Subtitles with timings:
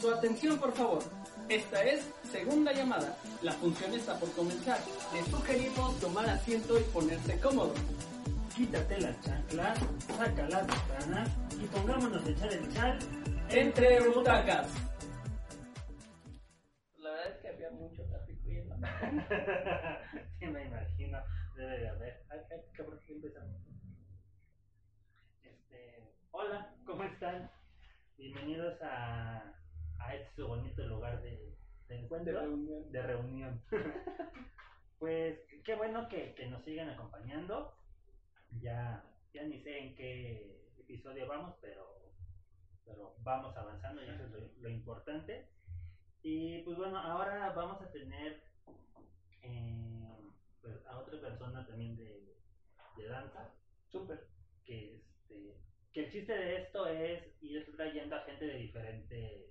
[0.00, 1.02] Su atención, por favor.
[1.48, 3.16] Esta es segunda llamada.
[3.42, 4.78] La función está por comenzar.
[5.12, 7.74] Le sugerimos tomar asiento y ponerse cómodo.
[8.54, 9.78] Quítate las chanclas,
[10.16, 12.98] saca las ventanas y pongámonos a echar el chal.
[13.48, 14.68] Entre butacas.
[16.98, 18.76] La verdad es que había mucho tráfico y en la
[20.38, 21.18] sí, me imagino.
[21.56, 22.26] Debe de haber.
[22.30, 23.56] Ay, ay, cabrón, empezamos.
[25.42, 27.50] Este, hola, ¿cómo están?
[28.18, 29.54] Bienvenidos a,
[30.00, 31.30] a este bonito lugar de,
[31.86, 32.90] de de encuentro, reunión.
[32.90, 33.62] de reunión.
[34.98, 37.72] pues qué bueno que, que nos sigan acompañando.
[38.60, 42.12] Ya, ya ni sé en qué episodio vamos, pero,
[42.84, 45.48] pero vamos avanzando y eso es lo, lo importante.
[46.22, 48.42] Y pues bueno, ahora vamos a tener
[49.42, 50.18] eh,
[50.60, 52.34] pues, a otra persona también de,
[52.96, 53.54] de danza,
[53.92, 54.26] Súper.
[54.64, 55.07] que este
[55.92, 59.48] que el chiste de esto es ir trayendo a gente de diferentes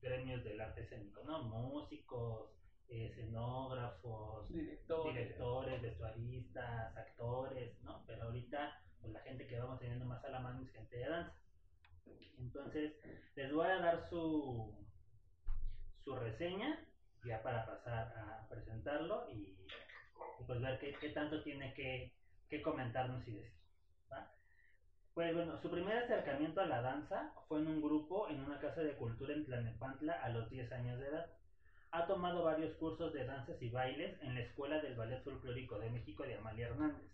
[0.00, 1.42] gremios del arte escénico, ¿no?
[1.44, 2.50] Músicos,
[2.88, 5.12] escenógrafos, Director.
[5.12, 8.04] directores, vestuaristas, actores, ¿no?
[8.06, 11.08] Pero ahorita pues, la gente que vamos teniendo más a la mano es gente de
[11.08, 11.34] danza.
[12.38, 12.92] Entonces,
[13.34, 14.74] les voy a dar su,
[16.04, 16.84] su reseña
[17.24, 19.66] ya para pasar a presentarlo y,
[20.40, 22.14] y, pues ver qué, qué tanto tiene que,
[22.48, 23.58] que comentarnos y decir.
[24.10, 24.32] ¿va?
[25.18, 28.82] Pues bueno, su primer acercamiento a la danza fue en un grupo en una casa
[28.82, 31.26] de cultura en Tlanepantla a los 10 años de edad.
[31.90, 35.90] Ha tomado varios cursos de danzas y bailes en la Escuela del Ballet Folclórico de
[35.90, 37.10] México de Amalia Hernández.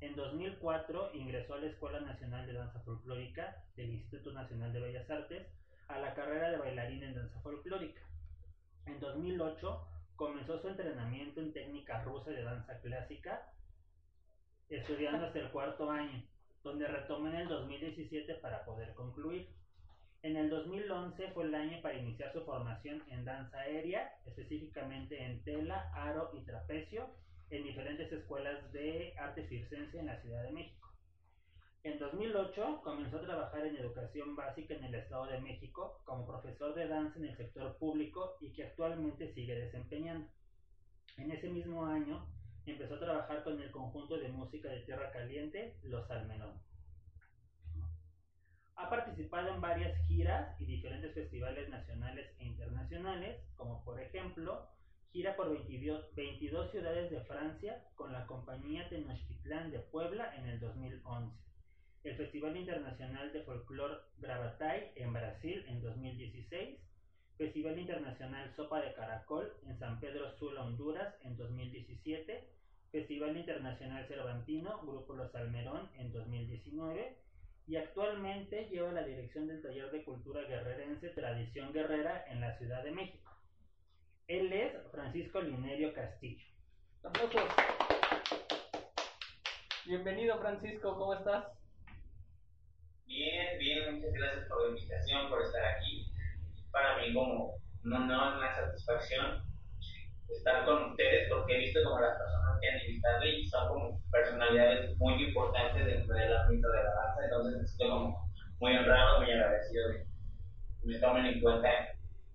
[0.00, 5.10] En 2004 ingresó a la Escuela Nacional de Danza Folclórica del Instituto Nacional de Bellas
[5.10, 5.46] Artes
[5.88, 8.00] a la carrera de bailarín en danza folclórica.
[8.86, 13.52] En 2008 comenzó su entrenamiento en técnica rusa de danza clásica,
[14.70, 16.24] estudiando hasta el cuarto año,
[16.64, 19.48] donde retomó en el 2017 para poder concluir.
[20.22, 25.44] En el 2011 fue el año para iniciar su formación en danza aérea, específicamente en
[25.44, 27.10] tela, aro y trapecio,
[27.50, 30.88] en diferentes escuelas de arte circense en la Ciudad de México.
[31.82, 36.74] En 2008 comenzó a trabajar en educación básica en el Estado de México como profesor
[36.74, 40.26] de danza en el sector público y que actualmente sigue desempeñando.
[41.18, 42.26] En ese mismo año
[42.72, 46.60] empezó a trabajar con el conjunto de música de Tierra Caliente, Los Almenón.
[48.76, 54.68] Ha participado en varias giras y diferentes festivales nacionales e internacionales, como por ejemplo,
[55.12, 60.58] gira por 22, 22 ciudades de Francia con la compañía Tenochtitlán de Puebla en el
[60.58, 61.36] 2011,
[62.02, 66.80] el Festival Internacional de Folclore Gravatay en Brasil en 2016,
[67.38, 72.53] Festival Internacional Sopa de Caracol en San Pedro Sula, Honduras en 2017,
[72.94, 77.18] Festival Internacional Cervantino, Grupo Los Almerón en 2019
[77.66, 82.84] y actualmente lleva la dirección del Taller de Cultura Guerrerense Tradición Guerrera en la Ciudad
[82.84, 83.32] de México.
[84.28, 86.46] Él es Francisco Linerio Castillo.
[87.02, 87.42] ¡Aplausos!
[89.86, 90.96] Bienvenido, Francisco.
[90.96, 91.46] ¿Cómo estás?
[93.06, 96.06] Bien, bien, muchas gracias por la invitación, por estar aquí.
[96.70, 99.42] Para mí como un honor, una satisfacción
[100.28, 102.43] estar con ustedes porque he visto como las personas
[103.24, 108.30] y son como personalidades muy importantes dentro del ámbito de la danza, entonces siento como
[108.60, 111.68] muy honrado, muy agradecido de que me tomen en cuenta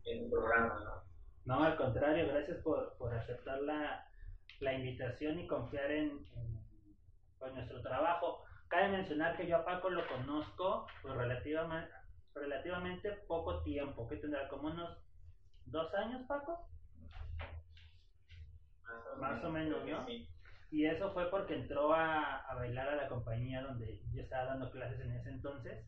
[0.06, 1.00] en tu programa, ¿no?
[1.46, 4.06] No, al contrario, gracias por, por aceptar la,
[4.60, 6.60] la invitación y confiar en, en
[7.40, 8.44] pues, nuestro trabajo.
[8.68, 11.92] Cabe mencionar que yo a Paco lo conozco pues, relativamente,
[12.36, 14.98] relativamente poco tiempo, que tendrá como unos
[15.66, 16.70] dos años, Paco.
[19.20, 20.06] Más o menos, ¿no?
[20.72, 24.72] Y eso fue porque entró a, a bailar a la compañía donde yo estaba dando
[24.72, 25.84] clases en ese entonces.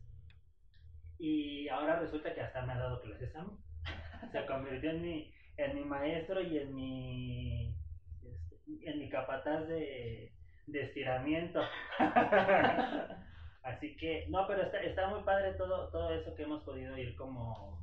[1.18, 3.56] Y ahora resulta que hasta me ha dado clases a mí.
[4.32, 7.76] Se convirtió en mi, en mi maestro y en mi,
[8.24, 10.32] este, en mi capataz de,
[10.66, 11.60] de estiramiento.
[13.62, 17.14] Así que, no, pero está, está muy padre todo, todo eso que hemos podido ir
[17.14, 17.80] como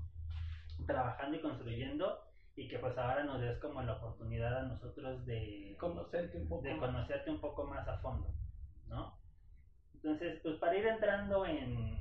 [0.85, 2.28] trabajando y construyendo
[2.59, 6.63] y que pues ahora nos des como la oportunidad a nosotros de, Conocerte un poco
[6.63, 6.79] de más.
[6.79, 8.27] conocerte un poco más a fondo,
[8.87, 9.17] ¿no?
[9.95, 11.97] Entonces, pues para ir entrando en,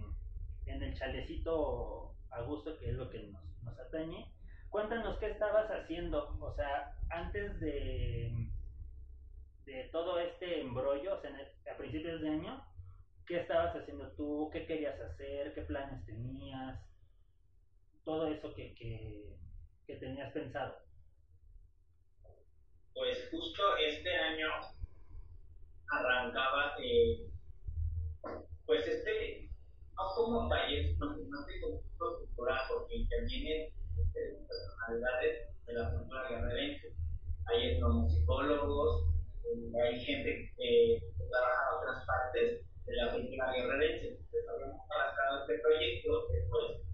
[0.67, 4.27] en el chalecito a gusto, que es lo que nos, nos atañe,
[4.69, 8.51] cuéntanos qué estabas haciendo, o sea, antes de,
[9.65, 12.65] de todo este embrollo, o sea, en el- a principios de año,
[13.27, 14.51] ¿qué estabas haciendo tú?
[14.53, 15.55] ¿Qué querías hacer?
[15.55, 16.81] ¿Qué planes tenías?
[18.05, 19.39] Todo eso que, que,
[19.89, 20.77] que tenías pensado.
[22.93, 24.49] Pues justo este año
[25.91, 27.27] arrancaba, eh,
[28.67, 29.49] pues este,
[29.97, 36.29] no como taller, no, no no tengo cultura porque intervienen este, personalidades de la cultura
[36.29, 36.95] guerrerense.
[37.47, 39.07] Hay etnomusicólogos,
[39.45, 44.09] eh, hay gente que trabaja en otras partes de la cultura guerrerense.
[44.09, 46.88] Entonces, habíamos trabajado este proyecto pues,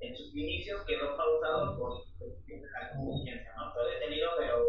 [0.00, 3.72] en sus inicios quedó pausado por la conciencia, ¿no?
[3.72, 4.64] Todo detenido, pero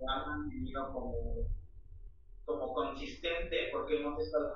[0.00, 1.48] lo han mantenido como,
[2.44, 4.54] como consistente porque hemos estado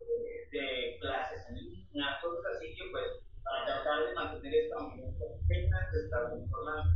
[0.00, 3.04] eh, de clases en línea, cosas así que pues
[3.42, 6.90] para tratar de mantener esta de estar informando.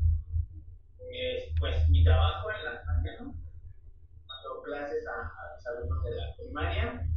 [1.10, 3.34] Eh, pues mi trabajo en las mañanas,
[4.28, 7.08] hago clases a, los alumnos de la primaria,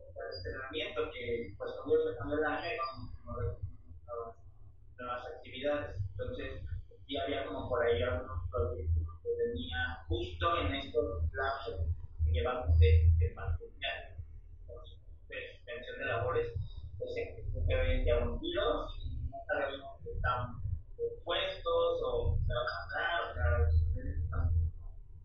[0.00, 3.71] el entrenamiento que pues cuando empezando el año y vamos
[4.12, 5.96] a nuevas actividades.
[6.12, 6.62] Entonces,
[7.06, 11.80] sí había como por ahí algunos proyectos que venía justo en estos lapsos
[12.24, 14.16] que llevamos de, de pandemia,
[15.72, 16.52] suspensión de labores,
[16.98, 20.60] pues se ven ya hundidos y no sabemos si están
[21.24, 24.52] puestos o se van a dar, o sea,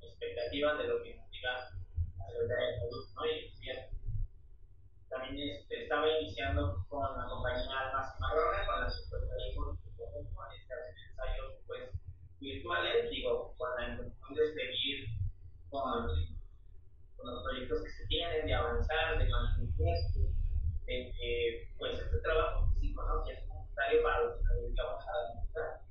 [0.01, 1.53] expectativas de lo que diga
[2.17, 3.25] la Secretaría de Salud, ¿no?
[3.25, 3.57] Y
[5.09, 9.77] también este, estaba iniciando con la compañía Almas y Marrona, con la Secretaría de Salud,
[9.85, 11.83] este, hacer ensayos pues,
[12.39, 15.07] virtuales, digo, con la intención de seguir
[15.69, 16.07] con,
[17.17, 20.37] con los proyectos que se tienen, de avanzar, de manifestar
[20.87, 23.23] de que pues este trabajo físico ¿no?
[23.25, 25.81] que es necesario para los que nos dedicamos a la música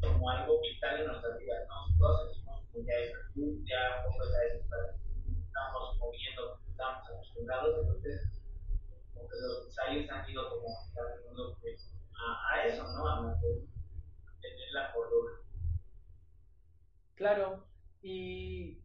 [0.00, 1.98] como algo vital en nuestras vidas, ¿no?
[1.98, 8.42] Todos sentimos como ya esa angustia, como esa desesperación, estamos moviendo, estamos acostumbrados, entonces
[9.14, 13.08] como que los ensayos han ido como ayudando pues, a, a, eso, ¿no?
[13.08, 13.62] A mantener
[14.72, 15.32] la cordura.
[17.14, 17.66] Claro,
[18.02, 18.82] y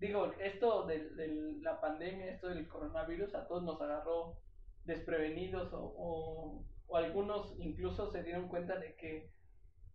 [0.00, 4.38] digo, esto de, de, la pandemia, esto del coronavirus, a todos nos agarró
[4.84, 9.30] desprevenidos o, o, o, algunos incluso se dieron cuenta de que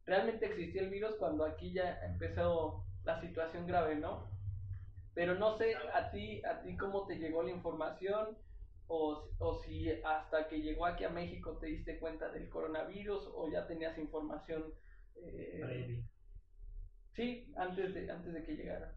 [0.06, 4.30] realmente existía el virus cuando aquí ya empezó la situación grave, ¿no?
[5.16, 8.38] Pero no sé a ti, a ti cómo te llegó la información
[8.88, 13.50] o, o si hasta que llegó aquí a México te diste cuenta del coronavirus o
[13.52, 14.74] ya tenías información.
[15.16, 16.02] Eh,
[17.14, 18.94] sí, antes de, antes de que llegara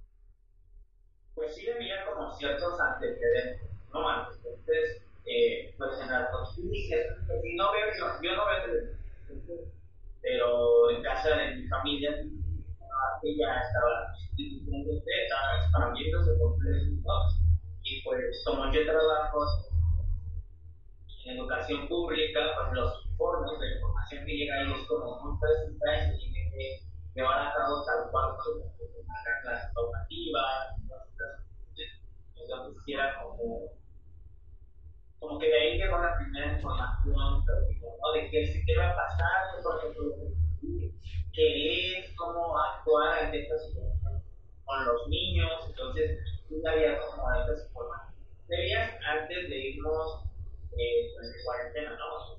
[1.35, 4.09] pues sí había como ciertos antecedentes, ¿no?
[4.09, 8.99] Antecedentes, eh, pues en las noticias, pues, no veo, yo, yo no veo
[10.21, 17.03] pero en casa de mi familia, ya estaba, estaba expandiéndose por tres y
[18.09, 19.39] pues como yo trabajo
[21.25, 26.15] en educación pública, pues los informes, la información que llega ahí es como muy precisa
[26.15, 26.81] y tiene que
[27.15, 28.65] llevar a cabo tal cual como
[29.45, 30.77] las normativas,
[32.37, 33.73] entonces era como,
[35.19, 38.13] como que de ahí llegó la primera información ¿no?
[38.13, 40.15] de qué, va a pasar, por ejemplo,
[41.35, 44.23] qué es, cómo actuar ante esta situación
[44.65, 50.25] con los niños, entonces no había como estas informaciones previas antes de irnos
[50.77, 52.39] eh, en cuarentena, ¿no?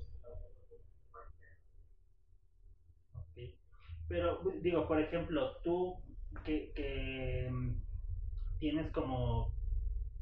[4.08, 5.96] Pero digo, por ejemplo, tú
[6.44, 7.48] que, que
[8.58, 9.54] tienes como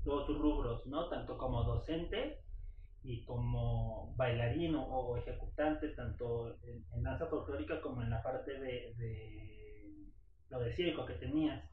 [0.04, 1.08] dos rubros, ¿no?
[1.08, 2.38] Tanto como docente
[3.02, 10.06] y como bailarín o, ejecutante, tanto en, danza folclórica como en la parte de, de,
[10.50, 11.67] lo de circo que tenías.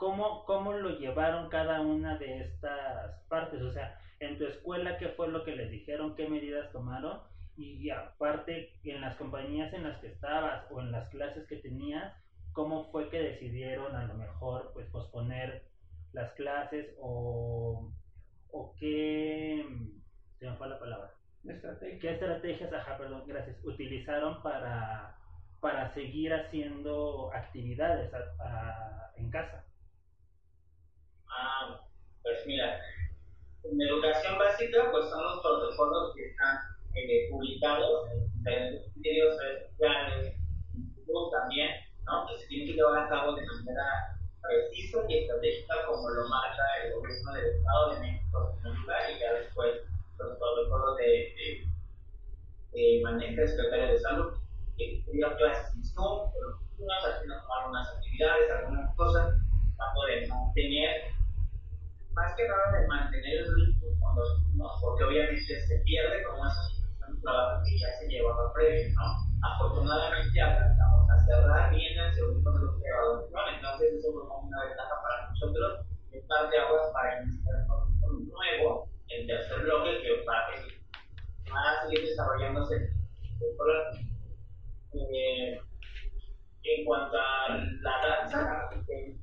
[0.00, 3.60] ¿Cómo, ¿Cómo lo llevaron cada una de estas partes?
[3.60, 6.16] O sea, en tu escuela, ¿qué fue lo que les dijeron?
[6.16, 7.20] ¿Qué medidas tomaron?
[7.58, 12.14] Y aparte, en las compañías en las que estabas o en las clases que tenías,
[12.54, 15.64] ¿cómo fue que decidieron a lo mejor pues posponer
[16.14, 17.92] las clases o,
[18.52, 19.66] o qué,
[20.38, 21.12] se me fue la palabra,
[22.00, 25.18] qué estrategias, ajá, perdón, gracias, utilizaron para,
[25.60, 29.69] para seguir haciendo actividades a, a, en casa.
[31.30, 31.80] Ah,
[32.22, 32.80] pues mira,
[33.64, 36.58] en educación básica pues son los protocolos que están
[36.94, 40.36] eh, publicados en medios sociales,
[41.32, 41.70] también,
[42.06, 42.26] ¿no?
[42.26, 46.62] que se tienen que llevar a cabo de manera precisa y estratégica como lo marca
[46.84, 49.74] el gobierno del Estado de México y ya después
[50.18, 51.66] los protocolos de, de,
[52.72, 54.34] de manejo secretario de salud
[54.76, 56.30] que dio clases en Zoom,
[56.78, 59.34] unos haciendo algunas actividades, algunas cosas,
[59.76, 61.02] tratando de mantener,
[62.20, 66.46] más que nada de mantener el ritmo con los alumnos, porque obviamente se pierde como
[66.46, 66.80] esos
[67.22, 69.04] trabajo que ya se llevaba previo, ¿no?
[69.42, 74.64] Afortunadamente alcanzamos a cerrar bien el segundo de los graduación, entonces eso fue como una
[74.64, 80.02] ventaja para nosotros, un par de aguas para iniciar con un nuevo, el tercer bloque
[80.02, 80.38] que va
[81.60, 82.76] a seguir desarrollándose.
[84.92, 85.60] Eh,
[86.62, 87.48] en cuanto a
[87.80, 89.16] la danza, eh,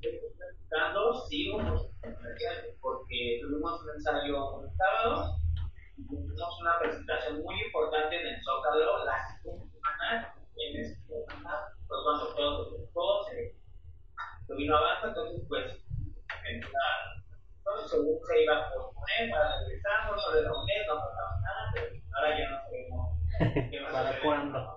[0.70, 1.87] dando sigo
[3.82, 5.36] un ensayo el sábado,
[5.96, 12.34] tuvimos una presentación muy importante en el Zócalo la segunda semana, en este pues cuando
[12.94, 13.56] todo se,
[14.46, 15.84] se vino abajo, entonces pues
[16.48, 17.22] en la,
[17.58, 21.86] entonces según se iba a posponer para regresamos sobre la UNED, no pasaba nada, pero
[22.12, 23.18] ahora ya no sabemos
[23.70, 24.76] qué más ¿Para cuándo?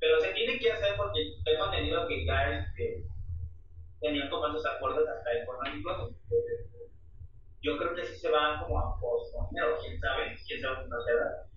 [0.00, 3.04] Pero se tiene que hacer porque tengo entendido que ya este,
[4.50, 6.12] esos acuerdos hasta económicos.
[6.22, 6.70] Entonces,
[7.62, 11.02] yo creo que sí se van como a posponer, o quién sabe, quién sabe cómo
[11.02, 11.48] se va.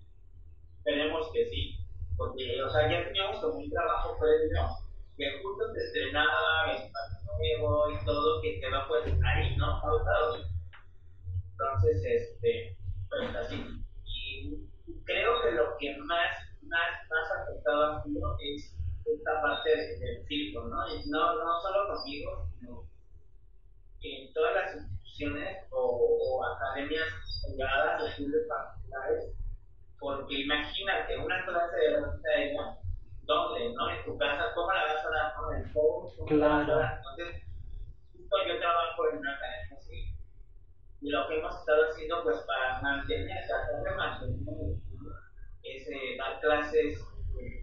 [0.78, 1.78] Esperemos que sí,
[2.16, 4.68] porque, o sea, ya teníamos como un trabajo previo
[5.16, 9.80] que justo se estrenaba espacio nuevo y todo, que quedó pues ahí, ¿no?
[9.80, 10.36] Pautado.
[11.52, 12.76] Entonces, este,
[13.08, 13.84] pues así.
[14.04, 14.64] Y
[15.04, 18.81] creo que lo que más, más, más afectado ha sido es
[19.14, 20.88] esta parte del circo, ¿no?
[20.94, 22.84] Y no, no solo conmigo, sino
[24.02, 27.08] en todas las instituciones o, o academias
[27.46, 29.34] privadas o estudios particulares,
[29.98, 32.78] porque imagínate una clase de danza de ella,
[33.22, 33.72] ¿dónde?
[33.74, 33.90] ¿No?
[33.90, 35.34] En tu casa, ¿cómo la vas a dar?
[35.36, 35.52] ¿No?
[35.52, 36.80] En el ¿Cómo claro.
[36.80, 37.42] Entonces,
[38.12, 40.14] justo yo trabajo en una academia así,
[41.00, 44.76] y lo que hemos estado haciendo, pues, para mantener, tratar de mantener,
[45.62, 47.11] es eh, dar clases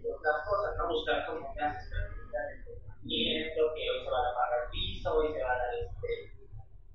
[0.04, 0.88] otras cosas, ¿no?
[0.88, 1.96] Buscar como clases de
[2.56, 6.10] entrenamiento, que hoy se va a pagar piso, hoy se va a dar este,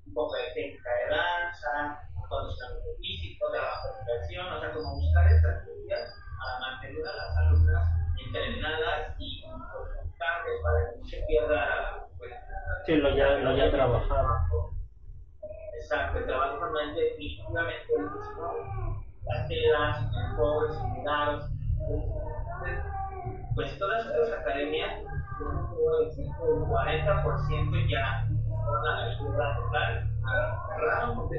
[0.07, 5.31] un poco de técnica de danza, condicionamiento físico, trabajo de creación, o sea, como buscar
[5.31, 7.83] estrategias para mantener a las alumnas
[8.25, 12.07] entrenadas y constantes para que no se pierda.
[12.17, 12.33] Pues,
[12.85, 14.75] sí, lo ya, lo ya trabajado.
[15.75, 18.01] Exacto, el trabajo normalmente definitivamente es
[19.25, 21.54] las telas, los pobres, los
[23.55, 26.15] pues todas estas academias, el
[26.65, 28.27] 40% ya
[28.83, 30.09] la escuela total,
[30.69, 31.29] cerraron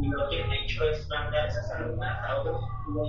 [0.00, 2.60] y lo que han hecho es mandar esas alumnas a otros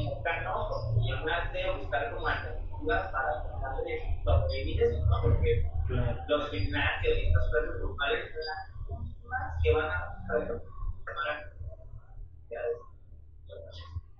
[0.03, 5.21] cercanos, y además de buscar como alternativas para tratar de ¿no?
[5.21, 5.69] porque
[6.27, 8.19] los gimnasios y estas clases grupales
[9.63, 10.17] que van a
[11.05, 11.51] preparar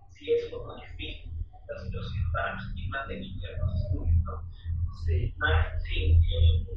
[0.09, 1.30] si es como difícil
[1.73, 4.33] la situación para seguir manteniendo los estudios, ¿no?
[5.05, 5.33] Sí.
[5.37, 6.67] Más, sí, eh,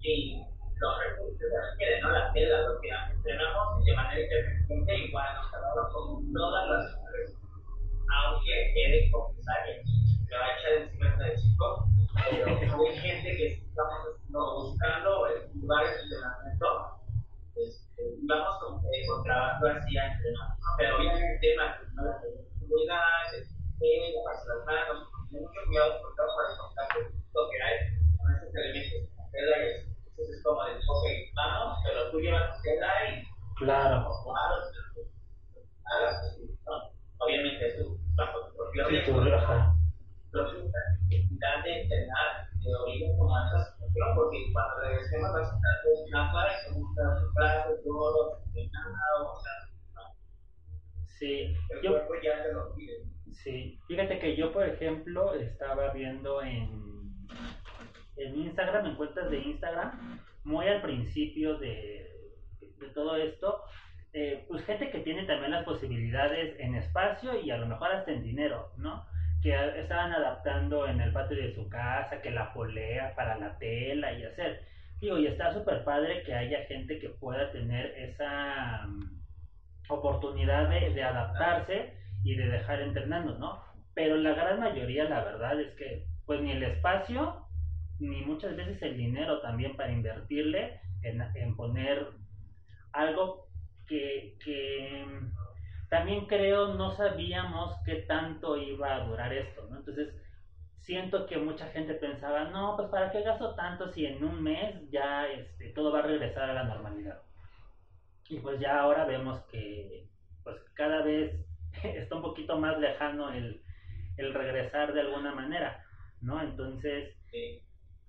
[0.00, 0.40] y
[0.78, 2.10] los recursos se requieren, ¿no?
[2.10, 7.42] La tela, lo que entrenamos de manera independiente, igual nos trabajamos con todas las empresas,
[8.14, 13.46] aunque quede confesar que me va a echar encima del chico, pero hay gente que
[13.66, 16.66] estamos buscando lugares de entrenamiento,
[17.56, 24.48] este, vamos con, eh, contrabando así a entrenar, pero obviamente no la seguridad, eh, lavarse
[24.48, 26.98] las manos, tener mucho cuidado por todo para el contacto
[27.34, 27.76] lo que hay
[28.16, 29.88] con estos elementos, como tela y eso.
[30.16, 31.04] Entonces es como de, ok,
[31.36, 33.24] vamos, pero tú llevas tu tela y...
[33.58, 34.08] Claro.
[37.18, 39.36] Obviamente tú, bajo tu propio Sí, tu riesgo.
[39.36, 39.74] ajá.
[40.26, 40.64] Entonces,
[41.08, 46.04] intentar de entrenar de origen con esa situación, porque cuando regresemos vas a estar todo
[46.04, 46.94] una clase, con un
[47.34, 49.52] brazo, todo, entrenado, o sea,
[49.94, 50.02] no.
[51.18, 53.02] Sí, el yo, cuerpo ya te lo pide.
[53.32, 57.16] Sí, fíjate que yo, por ejemplo, estaba viendo en,
[58.16, 62.10] en Instagram, en cuentas de Instagram, muy al principio de,
[62.78, 63.62] de todo esto,
[64.12, 68.10] eh, pues gente que tiene también las posibilidades en espacio y a lo mejor hasta
[68.12, 69.04] en dinero, ¿no?
[69.42, 73.58] Que a- estaban adaptando en el patio de su casa, que la polea para la
[73.58, 74.62] tela y hacer.
[75.00, 77.94] Digo, y está súper padre que haya gente que pueda tener
[78.86, 83.62] mm, oportunidad de, adaptarse y de dejar entrenando, ¿no?
[83.94, 87.46] Pero la gran mayoría, la verdad es que, pues ni el espacio,
[87.98, 92.08] ni muchas veces el dinero también para invertirle en, poner
[92.92, 93.46] algo
[93.86, 95.06] que, que
[95.88, 99.76] también creo no sabíamos qué tanto iba a durar esto, ¿no?
[99.78, 100.14] Entonces,
[100.86, 104.88] siento que mucha gente pensaba, no, pues para qué gasto tanto si en un mes
[104.90, 107.25] ya este, todo va a regresar a la normalidad.
[108.28, 110.08] Y pues ya ahora vemos que
[110.42, 111.44] pues cada vez
[111.82, 113.62] está un poquito más lejano el,
[114.16, 115.82] el regresar de alguna manera,
[116.20, 116.40] ¿no?
[116.42, 117.60] Entonces, Sí.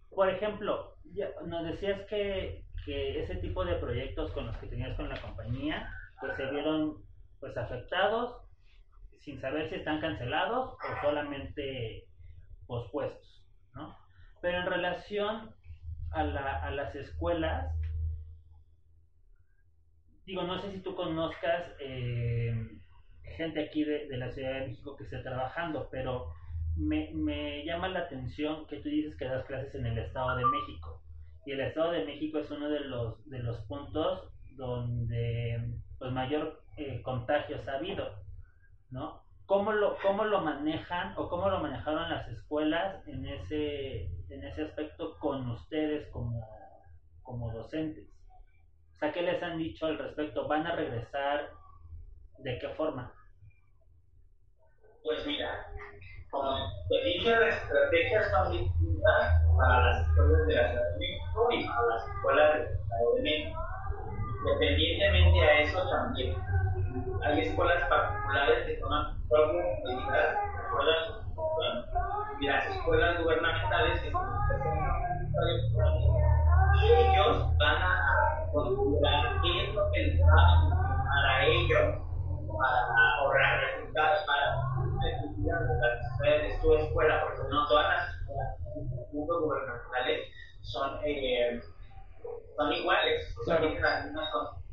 [0.10, 4.96] por ejemplo, ya nos decías que, que ese tipo de proyectos con los que tenías
[4.96, 7.04] con la compañía, pues se vieron
[7.40, 8.44] pues afectados
[9.20, 12.06] sin saber si están cancelados o solamente
[12.68, 13.96] pospuestos, ¿no?
[14.42, 15.54] Pero en relación
[16.12, 17.74] a, la- a las escuelas,
[20.28, 22.54] digo, no sé si tú conozcas eh,
[23.24, 26.34] gente aquí de, la Ciudad de México que esté trabajando, pero
[26.76, 31.02] me, llama la atención que tú dices que das clases en el Estado de México.
[31.46, 34.30] Y el Estado de México es uno de los, de los puntos
[36.12, 38.06] mayor eh, contagio ha habido,
[38.90, 39.22] ¿no?
[39.46, 44.64] ¿Cómo lo, ¿Cómo lo manejan o cómo lo manejaron las escuelas en ese, en ese
[44.64, 46.46] aspecto con ustedes como,
[47.24, 48.17] como docentes?
[48.98, 50.48] O sea, ¿qué les han dicho al respecto?
[50.48, 51.52] ¿Van a regresar?
[52.40, 53.14] ¿De qué forma?
[55.04, 55.68] Pues mira,
[56.32, 56.58] como
[56.90, 58.74] te dije, las estrategias son
[59.56, 63.22] para las escuelas de la Ciudad de México y para las escuelas de Estado de
[63.22, 63.62] México.
[64.40, 66.36] Independientemente a eso también,
[67.24, 71.18] hay escuelas particulares que toman propias medidas, escuelas
[72.40, 74.28] y las escuelas gubernamentales que son
[76.84, 81.96] ellos van a considerar qué es lo que les va a funcionar a ellos
[82.58, 84.68] para ahorrar resultados, para
[86.22, 88.58] de tu escuela, porque no todas las escuelas
[89.14, 90.28] gubernamentales
[90.62, 91.62] son, eh,
[92.56, 94.64] son iguales, o sea, tienen las mismas cosas.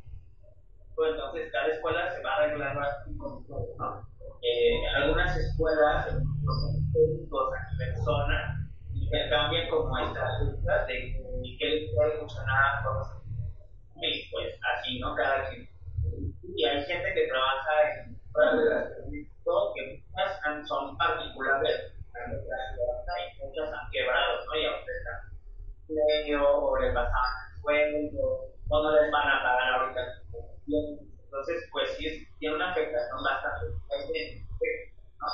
[0.95, 2.77] Pues entonces cada escuela se va a arreglar
[3.17, 4.07] con ¿no?
[4.41, 6.07] Eh, algunas escuelas,
[6.93, 8.64] públicos a nivel zona,
[9.05, 13.21] intercambian como estrategias de qué les puede funcionar a.
[14.01, 15.15] Y pues así, ¿no?
[15.15, 15.69] Cada quien.
[16.55, 18.89] Y hay gente que trabaja en las
[19.73, 24.55] que muchas son particulares, y muchas han quebrado, ¿no?
[24.55, 25.35] Y ahorita están
[26.43, 30.01] o les pasaban el sueldo, o no les van a pagar ahorita.
[30.67, 33.65] Entonces, pues sí, tiene una afectación bastante
[35.19, 35.27] ¿no?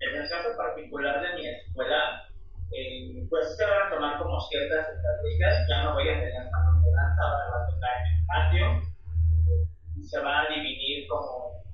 [0.00, 2.27] En el caso particular de mi escuela,
[2.70, 6.82] eh, pues se van a tomar como ciertas estrategias, ya no voy a tener salón
[6.82, 8.88] de danza, ahora va a tocar en el patio,
[10.04, 11.64] se va a dividir como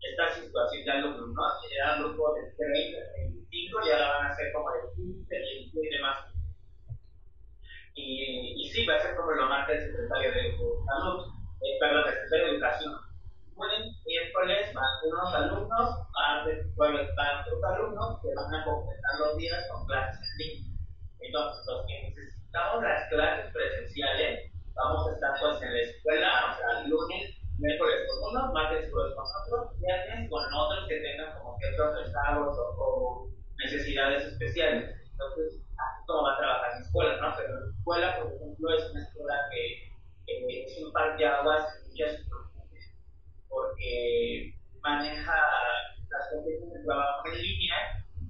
[0.00, 1.42] esta situación de alumnos, ¿no?
[1.70, 5.80] Era un grupo de 30, 25 y ahora van a ser como de 15, 20
[5.80, 6.18] y demás.
[7.94, 11.26] Y, y sí, va a ser como lo marca el secretario de salud,
[11.60, 12.94] eh, perdón, el secretario de educación.
[13.54, 16.07] Pueden, miércoles van unos alumnos,
[16.38, 20.78] martes, jueves van otros alumnos que van a completar los días con clases en línea.
[21.20, 26.56] Entonces, los que necesitamos las clases presenciales, vamos a estar pues en la escuela, o
[26.56, 31.94] sea, lunes, miércoles con unos, martes con otros, viernes con otros que tengan como ciertos
[31.98, 34.94] rezagos o, o, necesidades especiales.
[35.10, 35.60] Entonces,
[36.06, 37.34] todo va a trabajar en escuela, ¿no?
[37.36, 39.90] Pero la escuela, por ejemplo, es una escuela que,
[40.26, 42.16] que es un par de aguas muchas
[43.48, 45.34] porque maneja
[46.88, 47.76] trabajo en línea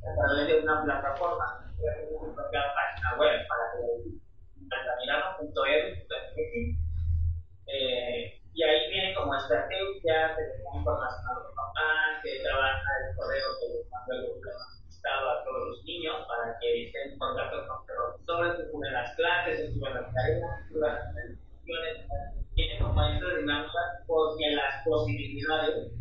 [0.03, 1.47] a través de una plataforma,
[1.79, 3.79] una propia página web para que
[7.71, 13.17] eh, y ahí viene como estrategia, se da información a los papás, se trabaja el
[13.17, 17.79] correo que les manda el gobierno a todos los niños para que estén contacto con
[17.79, 21.97] los profesores, que las clases, que suben las tareas, que suben las presentaciones.
[22.55, 25.93] Tiene como esta dinámica porque las posibilidades es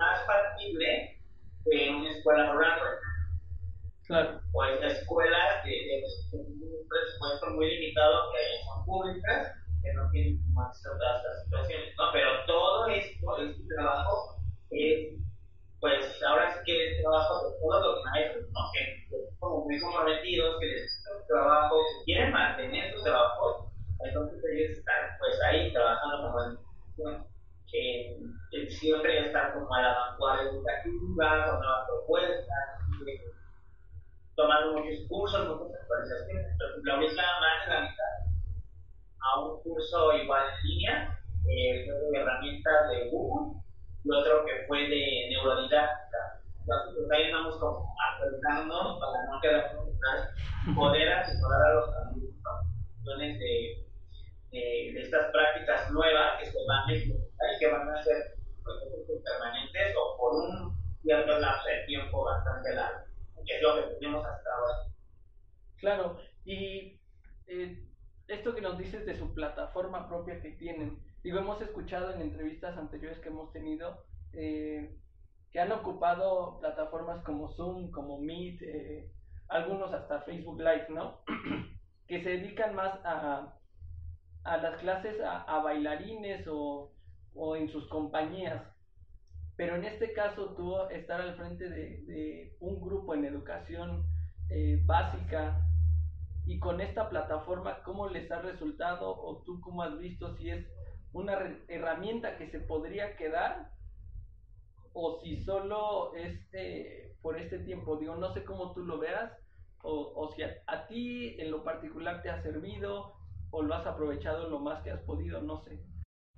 [0.00, 1.20] más factible
[1.64, 2.80] que una escuela rural,
[4.06, 4.40] Claro.
[4.52, 10.90] O hay escuelas de, un presupuesto muy limitado que son públicas que no tienen acceso
[10.90, 12.10] a estas situaciones, ¿no?
[12.12, 15.14] Pero todo esto, este trabajo, es,
[15.78, 18.60] pues ahora sí que es trabajo de todos los maestros, ¿no?
[18.74, 23.70] Que son como muy comprometidos, que les trabajo, que quieren mantener su trabajo,
[24.04, 26.58] entonces ellos están pues ahí trabajando como en,
[26.96, 27.29] bueno,
[27.70, 28.16] que,
[28.50, 32.80] que, siempre están como a la vanguardia educativa, con nuevas propuestas,
[34.34, 38.30] tomando muchos cursos, muchas actualizaciones, por ejemplo, ahorita más de la mitad
[39.20, 43.60] a un curso igual en línea, eh, de herramientas de Google,
[44.04, 46.40] y otro que fue de neurodidáctica.
[46.60, 50.30] Entonces, pues ahí andamos como actualizándonos para no quedarnos atrás,
[50.74, 52.20] poder asesorar a los alumnos
[53.18, 53.89] de,
[54.50, 58.16] de, estas prácticas nuevas que se van a implementar y que van a ser
[58.64, 63.04] pues, permanentes o por un cierto lapso de tiempo bastante largo,
[63.46, 64.74] que es lo que tenemos hasta ahora.
[65.76, 67.00] Claro, y
[67.46, 67.84] eh,
[68.28, 70.98] esto que nos dices de su plataforma propia que tienen.
[71.22, 74.96] Digo, hemos escuchado en entrevistas anteriores que hemos tenido eh,
[75.52, 79.10] que han ocupado plataformas como Zoom, como Meet, eh,
[79.48, 81.22] algunos hasta Facebook Live, ¿no?
[82.06, 83.56] que se dedican más a,
[84.44, 86.92] a las clases a, bailarines o,
[87.34, 88.62] o, en sus compañías.
[89.56, 94.06] Pero en este caso tú estar al frente de, un grupo en educación
[94.48, 95.66] eh, básica,
[96.50, 100.66] y con esta plataforma, ¿cómo les ha resultado o tú cómo has visto si es
[101.12, 103.70] una herramienta que se podría quedar
[104.92, 107.98] o si solo es eh, por este tiempo?
[107.98, 109.32] Digo, no sé cómo tú lo veas
[109.82, 113.14] o, o si a, ti en lo particular te ha servido
[113.50, 115.78] o lo has aprovechado lo más que has podido, no sé.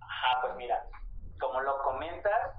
[0.01, 0.87] Ajá, pues mira,
[1.41, 2.57] como lo comentas,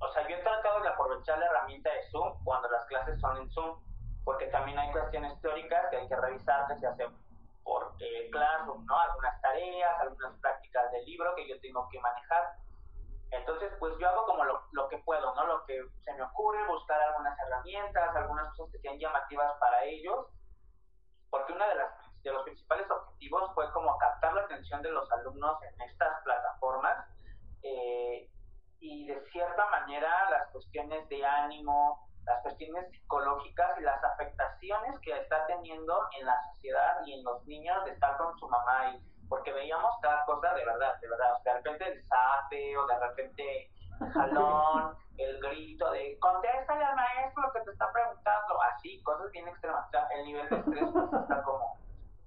[0.00, 3.36] o sea, yo he tratado de aprovechar la herramienta de Zoom cuando las clases son
[3.38, 3.80] en Zoom,
[4.24, 7.16] porque también hay cuestiones teóricas que hay que revisar que se hacen
[7.64, 8.98] por eh, Classroom, ¿no?
[8.98, 12.56] Algunas tareas, algunas prácticas del libro que yo tengo que manejar.
[13.30, 15.46] Entonces, pues yo hago como lo, lo, que puedo, ¿no?
[15.46, 20.26] Lo que se me ocurre, buscar algunas herramientas, algunas cosas que sean llamativas para ellos,
[21.30, 25.10] porque una de las de los principales objetivos fue como captar la atención de los
[25.12, 27.06] alumnos en estas plataformas
[27.62, 28.28] eh,
[28.80, 35.16] y de cierta manera las cuestiones de ánimo, las cuestiones psicológicas y las afectaciones que
[35.16, 39.28] está teniendo en la sociedad y en los niños de estar con su mamá y
[39.28, 42.86] porque veíamos cada cosa de verdad, de verdad, o sea, de repente el sape o
[42.86, 48.62] de repente el jalón, el grito de contéstale al maestro lo que te está preguntando,
[48.62, 51.85] así, cosas bien extremas, o sea, el nivel de estrés pues, está como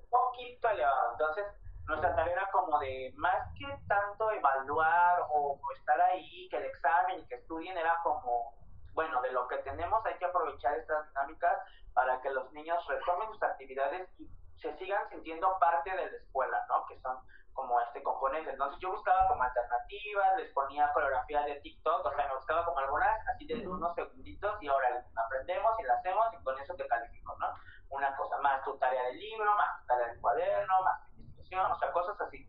[0.09, 1.45] poquito elevado, entonces
[1.85, 7.19] nuestra tarea era como de más que tanto evaluar o estar ahí, que el examen
[7.19, 8.53] y que estudien, era como
[8.99, 11.57] bueno, de lo que tenemos hay que aprovechar estas dinámicas
[11.93, 16.65] para que los niños retomen sus actividades y se sigan sintiendo parte de la escuela,
[16.67, 16.85] ¿no?
[16.85, 17.17] Que son
[17.53, 18.51] como este componente.
[18.51, 22.79] Entonces yo buscaba como alternativas, les ponía coreografías de TikTok, o sea, me buscaba como
[22.79, 26.85] algunas así de unos segunditos y ahora aprendemos y la hacemos y con eso te
[26.87, 27.53] califico, ¿no?
[27.91, 31.48] Una cosa más tu tarea del libro, más tu tarea del cuaderno, más tu investigación,
[31.67, 32.47] o sea, cosas así.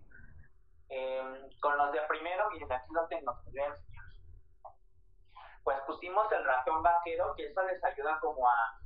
[0.89, 3.91] Eh, con los de primero, miren, aquí lo tengo, les voy a enseñar
[5.65, 8.81] pues pusimos el ratón vaquero, que eso les ayuda como a,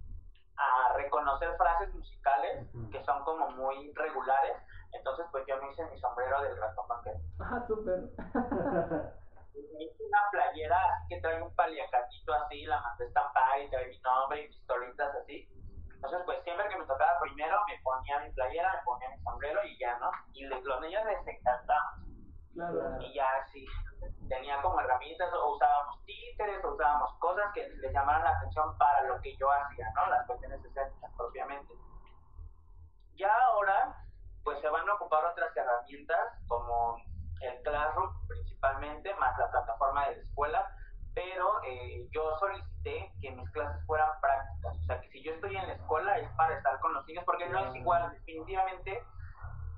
[0.56, 4.56] a reconocer frases musicales que son como muy regulares.
[4.92, 7.18] Entonces, pues yo me hice mi sombrero del ratón vaquero.
[7.40, 8.00] Ah, súper.
[9.54, 13.88] me hice una playera así que trae un paliacatito así, la mandé estampar y trae
[13.88, 15.48] mi nombre y mis historitas así.
[16.04, 19.64] Entonces, pues siempre que me tocaba primero, me ponía mi playera, me ponía mi sombrero
[19.64, 20.10] y ya, ¿no?
[20.34, 21.96] Y los niños les encantaba.
[22.52, 23.00] Claro.
[23.00, 23.66] Y ya sí,
[24.28, 29.02] tenía como herramientas, o usábamos títeres, o usábamos cosas que les llamaran la atención para
[29.04, 30.06] lo que yo hacía, ¿no?
[30.10, 31.72] Las cuestiones escénicas propiamente.
[33.16, 33.96] Ya ahora,
[34.44, 36.96] pues se van a ocupar otras herramientas como
[37.40, 40.76] el Classroom principalmente, más la plataforma de la escuela,
[41.14, 45.56] pero eh, yo solicité que mis clases fueran prácticas, o sea, que si yo estoy
[45.56, 49.02] en la escuela es para estar con los niños, porque no es igual, definitivamente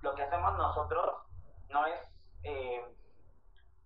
[0.02, 1.22] lo que hacemos nosotros
[1.68, 2.00] no es
[2.44, 2.84] eh,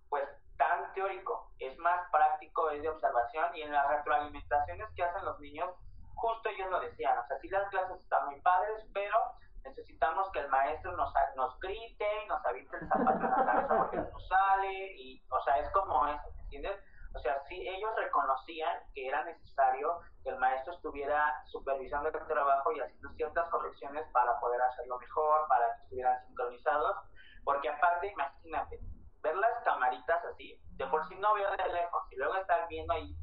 [0.08, 0.24] pues
[0.56, 5.40] tan teórico, es más práctico, es de observación y en las retroalimentaciones que hacen los
[5.40, 5.70] niños,
[6.14, 9.16] justo ellos lo decían, o sea, sí las clases están muy padres, pero
[9.64, 13.76] necesitamos que el maestro nos, nos grite y nos avite el zapato en la cabeza
[13.76, 16.78] porque no sale y, o sea, es como eso, ¿entiendes?
[17.14, 22.73] O sea, sí, ellos reconocían que era necesario que el maestro estuviera supervisando el trabajo
[22.73, 26.96] y haciendo ciertas correcciones para poder hacerlo mejor, para que estuvieran sincronizados
[27.44, 28.81] porque aparte, imagínate,
[29.23, 32.92] ver las camaritas así, de por sí no veo de lejos, y luego estar viendo
[32.92, 33.16] ahí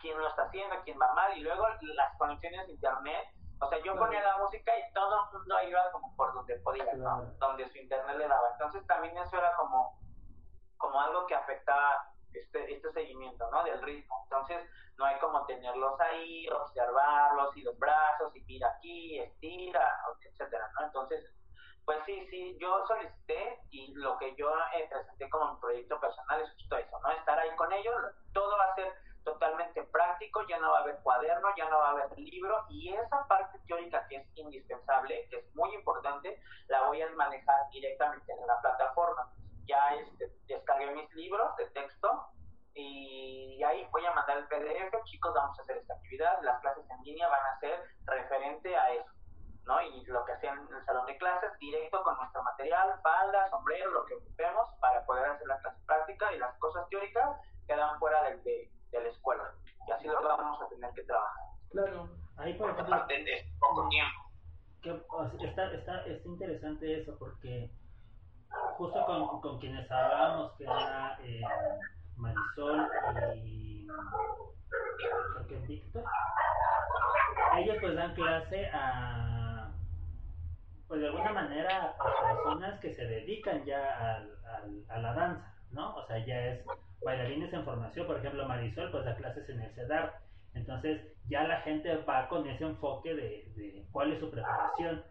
[0.00, 3.28] quién lo está haciendo, quién va mal, y luego las conexiones de internet.
[3.62, 6.92] O sea, yo ponía la música y todo el mundo iba como por donde podía,
[6.94, 7.26] ¿no?
[7.38, 8.52] Donde su internet le daba.
[8.52, 9.98] Entonces también eso era como,
[10.78, 13.64] como algo que afectaba este, este seguimiento, ¿no?
[13.64, 14.20] Del ritmo.
[14.24, 20.70] Entonces no hay como tenerlos ahí, observarlos y los brazos y mira aquí, estira, etcétera,
[20.78, 20.86] ¿no?
[20.86, 21.24] Entonces
[21.90, 26.40] pues sí, sí, yo solicité y lo que yo eh, presenté como mi proyecto personal
[26.40, 27.10] es justo eso, ¿no?
[27.10, 27.96] Estar ahí con ellos,
[28.32, 31.88] todo va a ser totalmente práctico, ya no va a haber cuaderno, ya no va
[31.88, 36.86] a haber libro y esa parte teórica que es indispensable, que es muy importante, la
[36.86, 39.32] voy a manejar directamente en la plataforma.
[39.66, 42.08] Ya este, descargué mis libros de texto
[42.74, 46.84] y ahí voy a mandar el PDF, chicos, vamos a hacer esta actividad, las clases
[46.90, 49.10] en línea van a ser referente a eso
[49.66, 49.80] ¿no?
[49.82, 53.90] Y lo que hacían en el salón de clases, directo con nuestro material, falda, sombrero,
[53.90, 58.22] lo que ocupemos para poder hacer la clase práctica y las cosas teóricas quedan fuera
[58.24, 59.54] de, de, de la escuela.
[59.86, 61.44] Y así lo vamos a tener que trabajar.
[61.70, 62.08] Claro.
[62.36, 64.30] Ahí, por ejemplo, aparte de poco tiempo.
[64.82, 67.70] que, está, está, está interesante eso porque
[68.76, 71.42] justo con, con quienes hablábamos, que era eh,
[72.16, 72.88] Marisol
[73.36, 76.04] y creo que Víctor,
[77.58, 79.70] ellos pues dan clase a,
[80.88, 85.54] pues de alguna manera a personas que se dedican ya al, al, a la danza,
[85.70, 85.96] ¿no?
[85.96, 86.64] O sea, ya es
[87.04, 90.20] bailarines en formación, por ejemplo, Marisol pues da clases en el CEDAR,
[90.54, 95.04] entonces ya la gente va con ese enfoque de, de cuál es su preparación.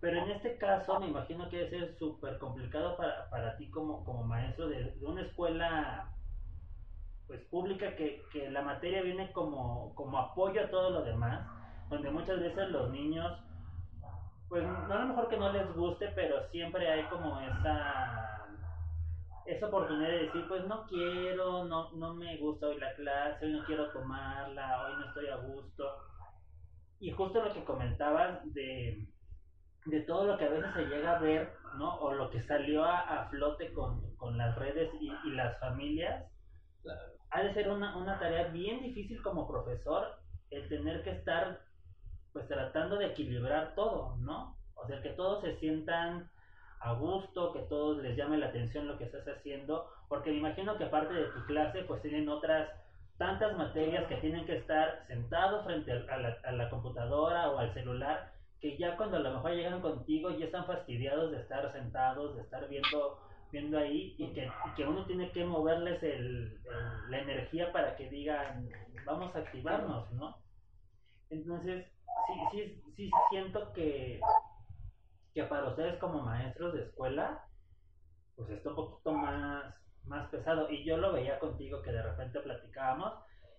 [0.00, 4.04] Pero en este caso me imagino que debe ser súper complicado para, para ti como,
[4.04, 6.14] como maestro de, de una escuela
[7.26, 11.46] pues pública que, que la materia viene como, como apoyo a todo lo demás,
[11.88, 13.32] donde muchas veces los niños,
[14.48, 18.44] pues no a lo mejor que no les guste, pero siempre hay como esa,
[19.46, 23.46] esa esa oportunidad de decir, pues no quiero, no, no me gusta hoy la clase,
[23.46, 25.84] hoy no quiero tomarla, hoy no estoy a gusto.
[27.00, 29.06] Y justo lo que comentabas de,
[29.86, 31.96] de todo lo que a veces se llega a ver, ¿no?
[31.96, 36.24] O lo que salió a, a flote con, con, las redes y, y las familias,
[37.30, 40.18] ha de ser una, una tarea bien difícil como profesor
[40.50, 41.60] el tener que estar
[42.32, 44.56] pues tratando de equilibrar todo, ¿no?
[44.74, 46.30] O sea, que todos se sientan
[46.80, 50.76] a gusto, que todos les llame la atención lo que estás haciendo, porque me imagino
[50.76, 52.68] que aparte de tu clase pues tienen otras
[53.16, 57.72] tantas materias que tienen que estar sentados frente a la, a la computadora o al
[57.72, 58.33] celular,
[58.64, 62.40] que ya cuando a lo mejor llegan contigo ya están fastidiados de estar sentados, de
[62.40, 63.18] estar viendo
[63.52, 67.94] viendo ahí y que, y que uno tiene que moverles el, el, la energía para
[67.94, 68.66] que digan,
[69.04, 70.38] vamos a activarnos, ¿no?
[71.28, 71.86] Entonces,
[72.26, 74.18] sí, sí, sí siento que,
[75.34, 77.44] que para ustedes como maestros de escuela,
[78.34, 79.74] pues está un poquito más,
[80.06, 80.70] más pesado.
[80.70, 83.12] Y yo lo veía contigo que de repente platicábamos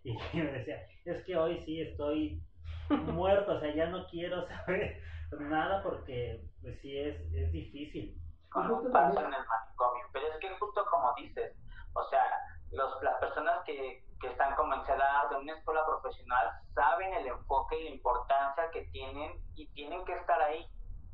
[0.03, 2.41] y me decía, es que hoy sí estoy
[2.89, 5.01] muerto, o sea, ya no quiero saber
[5.39, 8.19] nada porque pues sí es, es difícil
[8.49, 10.05] como un paso en el manicomio.
[10.13, 11.55] Pero es que justo como dices,
[11.93, 12.23] o sea,
[12.71, 17.27] los, las personas que, que están como en edad de una escuela profesional saben el
[17.27, 20.65] enfoque y la importancia que tienen y tienen que estar ahí.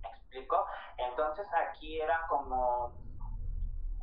[0.02, 0.66] ¿Me explico?
[0.98, 2.94] Entonces aquí era como,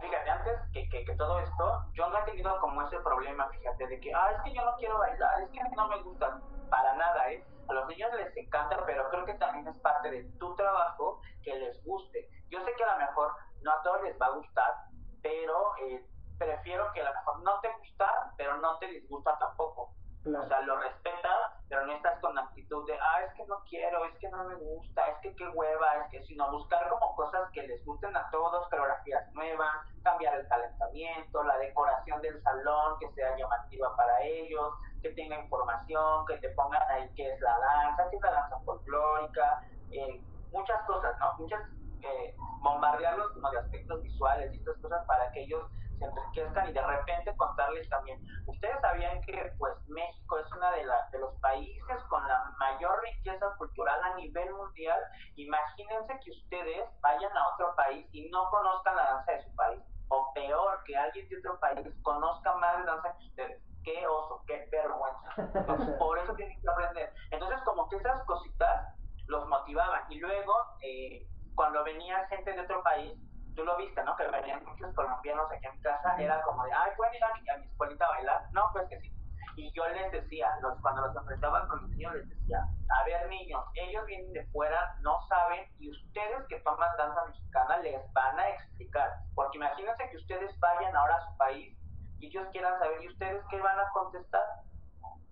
[0.00, 3.87] fíjate, antes que, que, que, todo esto, yo no he tenido como ese problema, fíjate,
[3.87, 6.94] de que, ah, es que yo no quiero bailar, es que no me gusta, para
[6.94, 7.44] nada, ¿eh?
[7.68, 11.54] A los niños les encanta, pero creo que también es parte de tu trabajo que
[11.54, 12.28] les guste.
[12.50, 14.74] Yo sé que a lo mejor no a todos les va a gustar,
[15.22, 16.04] pero eh,
[16.38, 19.92] prefiero que a lo mejor no te gusta, pero no te disgusta tampoco.
[20.22, 20.44] Claro.
[20.44, 24.04] O sea, lo respetas, pero no estás con actitud de, ah, es que no quiero,
[24.04, 27.50] es que no me gusta, es que qué hueva, es que sino buscar como cosas
[27.52, 33.11] que les gusten a todos, coreografías nuevas, cambiar el calentamiento, la decoración del salón, que
[33.12, 38.08] sea llamativa para ellos, que tenga información, que te pongan ahí qué es la danza,
[38.11, 41.34] qué es la danza folclórica, eh, muchas cosas, ¿no?
[41.38, 41.61] Muchas
[42.02, 45.64] eh, bombardearlos como de aspectos visuales y estas cosas para que ellos
[45.98, 48.20] se enriquezcan y de repente contarles también.
[48.46, 53.46] Ustedes sabían que pues México es uno de, de los países con la mayor riqueza
[53.56, 55.00] cultural a nivel mundial.
[55.37, 59.82] Imagínense que ustedes vayan a otro país y no conozcan la danza de su país.
[60.11, 63.67] O peor, que alguien de otro país conozca más danza que ustedes.
[63.88, 65.96] Qué oso, qué vergüenza.
[65.98, 67.11] Por eso tienen que aprender.
[67.31, 68.87] Entonces, como que esas cositas
[69.29, 70.03] los motivaban.
[70.11, 73.14] Y luego, eh, cuando venía gente de otro país,
[73.57, 74.14] tú lo viste, ¿no?
[74.16, 77.33] Que venían muchos colombianos aquí en mi casa, era como de, ay, ¿pueden ir a
[77.33, 78.42] mi, a mi escuelita a bailar?
[78.53, 79.11] No, pues que sí.
[79.57, 82.59] Y yo les decía, los, cuando los enfrentaba con los niños, les decía,
[82.90, 87.79] a ver niños, ellos vienen de fuera, no saben, y ustedes que toman danza mexicana
[87.79, 89.11] les van a explicar.
[89.35, 91.79] Porque imagínense que ustedes vayan ahora a su país
[92.18, 94.44] y ellos quieran saber, ¿y ustedes qué van a contestar?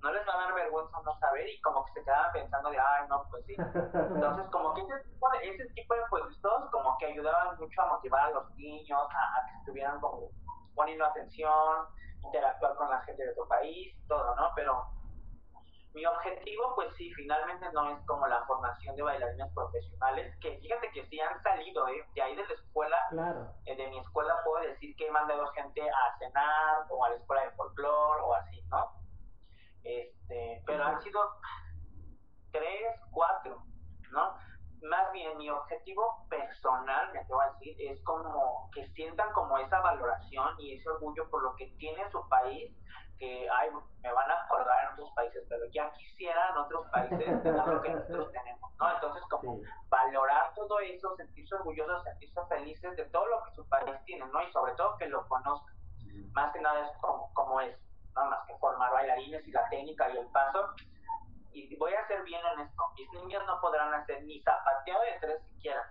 [0.07, 2.79] no les va a dar vergüenza no saber y como que se quedaban pensando de,
[2.79, 3.55] ay, no, pues sí.
[3.59, 7.87] Entonces, como que ese tipo de, ese tipo de puestos como que ayudaban mucho a
[7.87, 10.31] motivar a los niños, a, que estuvieran como
[10.75, 11.87] poniendo atención,
[12.25, 14.53] interactuar con la gente de otro país, todo, ¿no?
[14.55, 14.87] Pero
[15.97, 20.91] mi objetivo, pues sí, finalmente no es como la formación de bailarines profesionales, que fíjate
[20.93, 22.05] que sí han salido, ¿eh?
[22.15, 23.55] De ahí de la escuela, claro.
[23.65, 27.17] eh, de mi escuela puedo decir que he mandado gente a cenar, o a la
[27.17, 28.91] escuela de folclore, o así, ¿no?
[29.85, 31.19] Este, pero han sido
[32.53, 33.63] tres, cuatro,
[34.11, 34.37] ¿no?
[34.83, 39.81] Más bien mi objetivo personal, me atrevo a decir, es como que sientan como esa
[39.81, 42.77] valoración y ese orgullo por lo que tiene su país,
[43.18, 43.70] que ay,
[44.02, 48.33] me van a acordar en otros países, pero ya quisieran otros países lo que nosotros
[48.33, 48.94] tenemos, ¿no?
[48.94, 49.62] Entonces, como sí.
[49.88, 54.42] valorar todo eso, sentirse orgullosos, sentirse felices de todo lo que su país tiene, ¿no?
[54.42, 55.74] Y sobre todo que lo conozcan.
[56.33, 57.76] Más que nada es como, como es
[58.14, 60.74] nada más que formar bailarines y la técnica y el paso.
[61.52, 65.42] Y voy a ser bien honesto, mis niños no podrán hacer ni zapateo de tres
[65.48, 65.90] siquiera,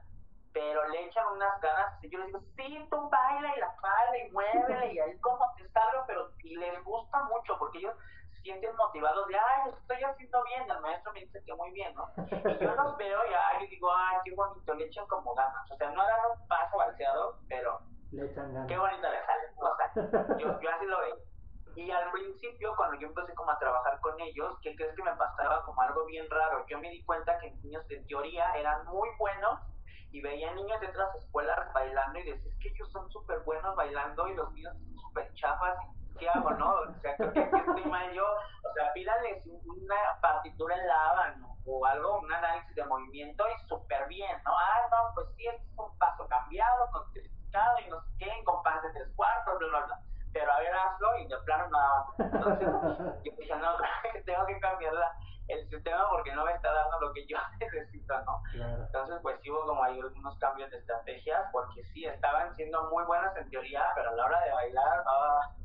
[0.56, 2.02] pero le echan unas ganas.
[2.02, 5.46] Y yo les digo, sí, tú baila y la falda y muévele y ahí como
[5.58, 7.94] te salgo, pero y les gusta mucho porque ellos
[8.32, 10.64] se sienten motivados de, ay, lo estoy haciendo bien.
[10.72, 12.10] El maestro me dice que muy bien, ¿no?
[12.32, 15.70] Y yo los veo y ay, digo, ay, qué bonito, le echan como ganas.
[15.70, 17.82] O sea, no dan un paso balseado, pero
[18.14, 18.70] le echan ganas.
[18.70, 19.44] qué bonito le sale.
[19.58, 21.18] O sea, yo, yo así lo veo.
[21.76, 25.14] Y al principio, cuando yo empecé como a trabajar con ellos, ¿qué crees que me
[25.18, 26.66] pasaba como algo bien raro?
[26.68, 29.60] Yo me di cuenta que niños de teoría eran muy buenos
[30.12, 33.76] y veía niños de otras escuelas bailando y decía, es que ellos son súper buenos
[33.76, 35.78] bailando y los niños son súper chafas.
[36.18, 36.72] ¿Qué hago, no?
[36.76, 38.24] O sea, creo que aquí estoy mal yo.
[38.26, 41.58] O sea, pídales una partitura en lava, ¿no?
[41.66, 44.52] O algo, un análisis de movimiento y súper bien, ¿no?
[44.56, 47.04] Ah, no, pues sí, este es un paso cambiado, con
[47.86, 49.80] y no sé qué, en compás de tres cuartos, no,
[50.34, 52.06] pero a ver, hazlo y de plano nada.
[52.20, 52.68] Entonces,
[53.24, 53.78] yo dije, no,
[54.26, 54.94] tengo que cambiar
[55.48, 58.42] el sistema porque no me está dando lo que yo necesito, ¿no?
[58.54, 63.04] Entonces, pues sí hubo como hay algunos cambios de estrategia, porque sí, estaban siendo muy
[63.06, 65.56] buenas en teoría, pero a la hora de bailar, ah,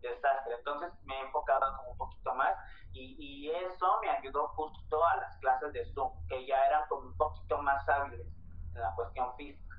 [0.00, 0.54] desastre.
[0.54, 2.54] Entonces me he enfocado como un poquito más
[2.92, 7.08] y, y, eso me ayudó justo a las clases de Zoom, que ya eran como
[7.08, 8.26] un poquito más hábiles
[8.74, 9.76] en la cuestión física.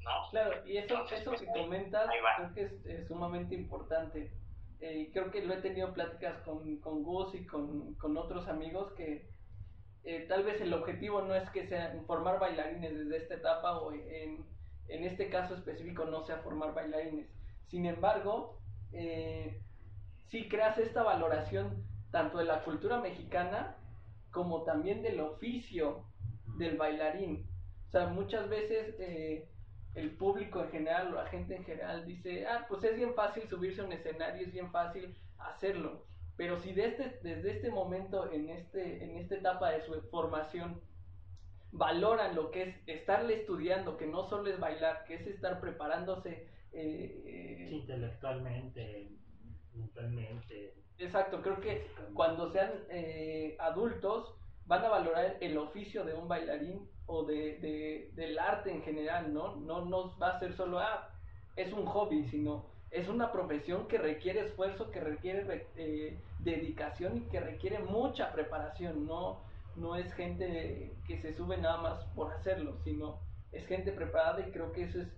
[0.00, 0.30] ¿no?
[0.30, 4.32] Claro, y eso, eso que comentas creo que es, sumamente importante.
[4.80, 8.92] Eh, creo que lo he tenido pláticas con, con Gus y con, con otros amigos
[8.92, 9.28] que
[10.04, 13.92] eh, tal vez el objetivo no es que sea formar bailarines desde esta etapa o
[13.92, 14.44] en,
[14.88, 17.28] en este caso específico no sea formar bailarines.
[17.68, 18.58] Sin embargo,
[18.92, 19.60] eh,
[20.28, 23.76] si creas esta valoración tanto de la cultura mexicana
[24.30, 26.04] como también del oficio
[26.58, 27.46] del bailarín.
[27.88, 29.48] O sea, muchas veces eh,
[29.94, 33.48] el público en general o la gente en general dice, ah, pues es bien fácil
[33.48, 36.04] subirse a un escenario, es bien fácil hacerlo.
[36.36, 40.80] Pero si desde, desde este momento, en, este, en esta etapa de su formación,
[41.72, 46.48] valoran lo que es estarle estudiando, que no solo es bailar, que es estar preparándose.
[46.72, 49.10] Eh, intelectualmente,
[49.74, 50.74] mentalmente.
[50.98, 54.34] Exacto, creo que cuando sean eh, adultos
[54.66, 59.32] van a valorar el oficio de un bailarín o de, de, del arte en general,
[59.32, 59.56] ¿no?
[59.56, 61.08] No nos va a ser solo, ah,
[61.56, 67.20] es un hobby, sino es una profesión que requiere esfuerzo, que requiere eh, dedicación y
[67.22, 69.40] que requiere mucha preparación, no,
[69.76, 73.18] no es gente que se sube nada más por hacerlo, sino
[73.52, 75.08] es gente preparada y creo que eso es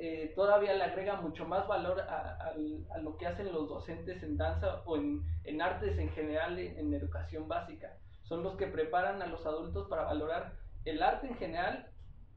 [0.00, 2.54] eh, todavía le agrega mucho más valor a,
[3.02, 7.48] lo que hacen los docentes en danza o en, en artes en general, en, educación
[7.48, 7.96] básica.
[8.28, 10.52] Son los que preparan a los adultos para valorar
[10.84, 11.90] el arte en general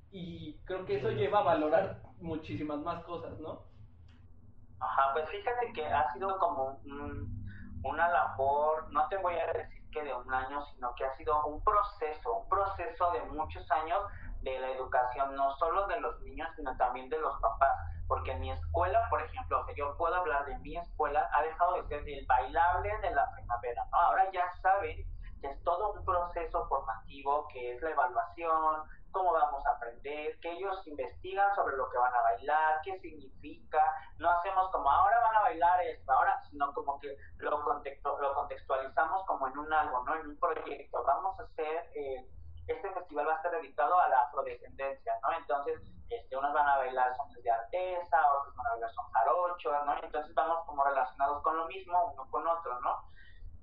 [0.10, 3.66] y creo que eso lleva a valorar muchísimas más cosas, ¿no?
[4.80, 6.80] Ajá, pues fíjate que ha sido como
[7.84, 11.46] una labor, no te voy a decir que de un año, sino que ha sido
[11.46, 14.00] un proceso, un proceso de muchos años
[14.42, 17.72] de la educación, no solo de los niños, sino también de los papás.
[18.08, 21.82] Porque en mi escuela, por ejemplo, que yo puedo hablar de mi escuela, ha dejado
[21.82, 23.86] de ser el bailable de la primavera.
[23.92, 25.06] Ahora ya saben
[25.42, 30.52] que es todo un proceso formativo, que es la evaluación, cómo vamos a aprender, que
[30.52, 33.84] ellos investigan sobre lo que van a bailar, qué significa,
[34.18, 38.34] no hacemos como ahora van a bailar esto, ahora, sino como que lo, contexto, lo
[38.34, 40.16] contextualizamos como en un algo, ¿no?
[40.16, 41.04] En un proyecto.
[41.04, 41.92] Vamos a hacer...
[41.96, 42.30] Eh,
[42.68, 45.34] este festival va a estar dedicado a la afrodescendencia, ¿no?
[45.36, 49.86] Entonces, este, unos van a bailar son de artesa, otros van a bailar son jarochos,
[49.86, 49.96] ¿no?
[50.04, 53.04] Entonces vamos como relacionados con lo mismo, uno con otro, ¿no?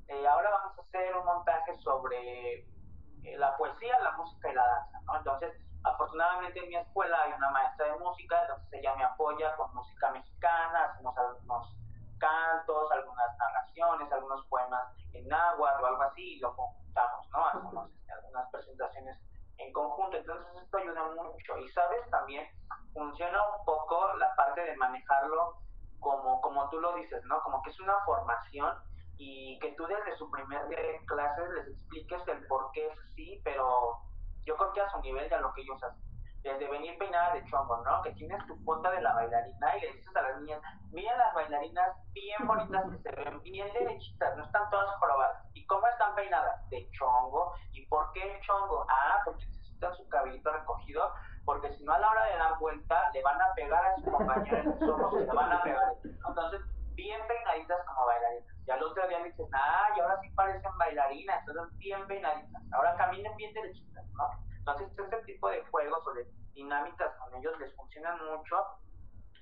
[0.09, 4.67] Eh, ahora vamos a hacer un montaje sobre eh, la poesía, la música y la
[4.67, 5.17] danza, ¿no?
[5.17, 9.75] Entonces, afortunadamente en mi escuela hay una maestra de música, entonces ella me apoya con
[9.75, 11.77] música mexicana, hacemos algunos
[12.19, 17.47] cantos, algunas narraciones, algunos poemas en náhuatl o algo así, y lo conjuntamos, ¿no?
[17.47, 19.19] Hacemos algunas presentaciones
[19.59, 21.59] en conjunto, entonces esto ayuda mucho.
[21.59, 22.49] Y sabes, también
[22.95, 25.59] funciona un poco la parte de manejarlo
[26.01, 27.43] como, como tú lo dices, ¿no?
[27.43, 28.75] Como que es una formación
[29.19, 30.63] y que tú desde su primer
[31.07, 33.99] clases les expliques el por qué es así, pero
[34.45, 36.09] yo creo que a su nivel ya lo que ellos hacen
[36.43, 38.03] desde venir peinada de chongo, ¿no?
[38.03, 41.35] Que tienes tu foto de la bailarina y le dices a las niñas, miren las
[41.35, 45.45] bailarinas bien bonitas que se ven, bien derechitas, no están todas jorobadas.
[45.55, 46.69] ¿Y cómo están peinadas?
[46.71, 47.55] De chongo.
[47.73, 48.87] ¿Y por qué chongo?
[48.89, 51.13] Ah, porque necesitan su cabellito recogido,
[51.45, 54.11] porque si no a la hora de dar vuelta le van a pegar a su
[54.11, 55.93] compañero en los ojos le van a pegar.
[56.05, 56.61] Entonces,
[56.95, 58.58] bien peinaditas como bailarinas.
[58.69, 62.63] Y al otro día le dices, ah, y ahora sí parecen bailarinas, entonces bien peinaditas.
[62.73, 64.29] Ahora caminen bien derechitas, ¿no?
[64.59, 68.57] Entonces, este tipo de juegos o de dinámicas con ellos les funcionan mucho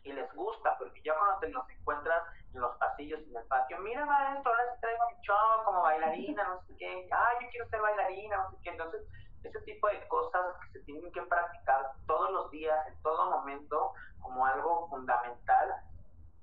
[0.05, 2.23] y les gusta, porque ya cuando te los encuentras
[2.55, 6.45] en los pasillos, en el patio, mira maestro, ahora sí traigo mi show como bailarina,
[6.45, 8.71] no sé qué, ay, yo quiero ser bailarina, no sé qué.
[8.71, 9.03] Entonces,
[9.43, 13.93] ese tipo de cosas que se tienen que practicar todos los días, en todo momento,
[14.21, 15.75] como algo fundamental,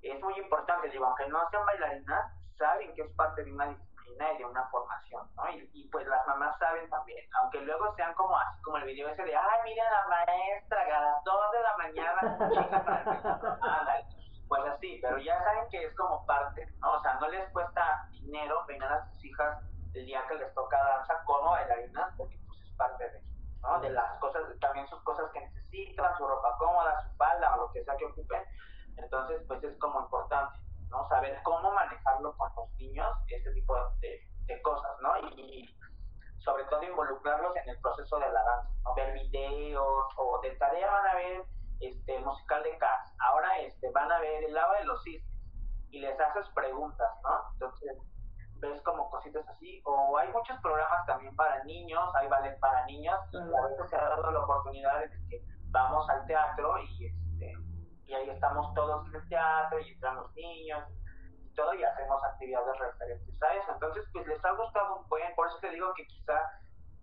[0.01, 0.89] es muy importante.
[0.89, 4.65] Digo, aunque no sean bailarinas, saben que es parte de una disciplina y de una
[4.69, 5.49] formación, ¿no?
[5.51, 9.23] Y, pues las mamás saben también, aunque luego sean como así, como el video ese
[9.23, 12.37] de, ay, mira la maestra, a las 2 de la mañana,
[14.47, 16.93] pues así, pero ya saben que es como parte, ¿no?
[16.93, 20.77] O sea, no les cuesta dinero peinar a sus hijas el día que les toca
[20.77, 23.21] danza como bailarinas, porque pues es parte de,
[23.61, 23.79] ¿no?
[23.81, 27.71] De las cosas, también sus cosas que necesitan, su ropa cómoda, su falda o lo
[27.71, 28.43] que sea que ocupen,
[28.97, 30.62] entonces pues es como importante.
[30.93, 31.07] ¿No?
[31.09, 35.17] Saber cómo manejarlo con los niños, este tipo de, de cosas, ¿no?
[35.29, 35.69] Y,
[36.39, 38.93] sobre todo involucrarlos en el proceso de la danza, ¿no?
[38.95, 41.45] Ver videos o de tarea van a ver
[41.79, 45.41] este musical de Cats, ahora este van a ver el lava de los cisnes
[45.89, 47.51] y les haces preguntas, ¿no?
[47.53, 47.97] Entonces
[48.59, 53.19] ves como cositas así, o hay muchos programas también para niños, hay ballet para niños,
[53.31, 57.22] y a veces se ha dado la oportunidad de que vamos al teatro y, este,
[58.07, 60.83] y ahí estamos todos en el teatro y entran los niños
[61.43, 63.71] y todo y hacemos actividades referentes a eso.
[63.73, 66.39] Entonces, pues les ha gustado un buen, por eso te digo que quizá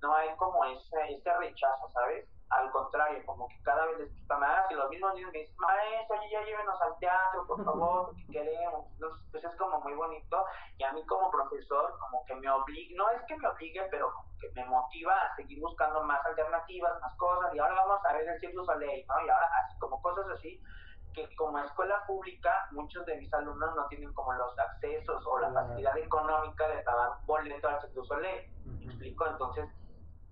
[0.03, 2.27] no hay como ese, ese rechazo, ¿sabes?
[2.51, 5.55] Al contrario, como que cada vez les gusta más y los mismos niños me dicen,
[5.59, 8.87] maestro, ya llévenos al teatro, por favor, porque queremos.
[8.93, 10.45] Entonces, pues es como muy bonito
[10.77, 14.13] y a mí como profesor como que me obliga, no es que me obligue, pero
[14.13, 18.13] como que me motiva a seguir buscando más alternativas, más cosas y ahora vamos a
[18.15, 19.27] ver el Circo Soleil, ¿no?
[19.27, 20.61] Y ahora así como cosas así
[21.13, 25.53] que como escuela pública muchos de mis alumnos no tienen como los accesos o la
[25.53, 28.53] facilidad económica de pagar boleto al Circo Soleil.
[28.65, 29.27] ¿Me explico?
[29.27, 29.69] Entonces,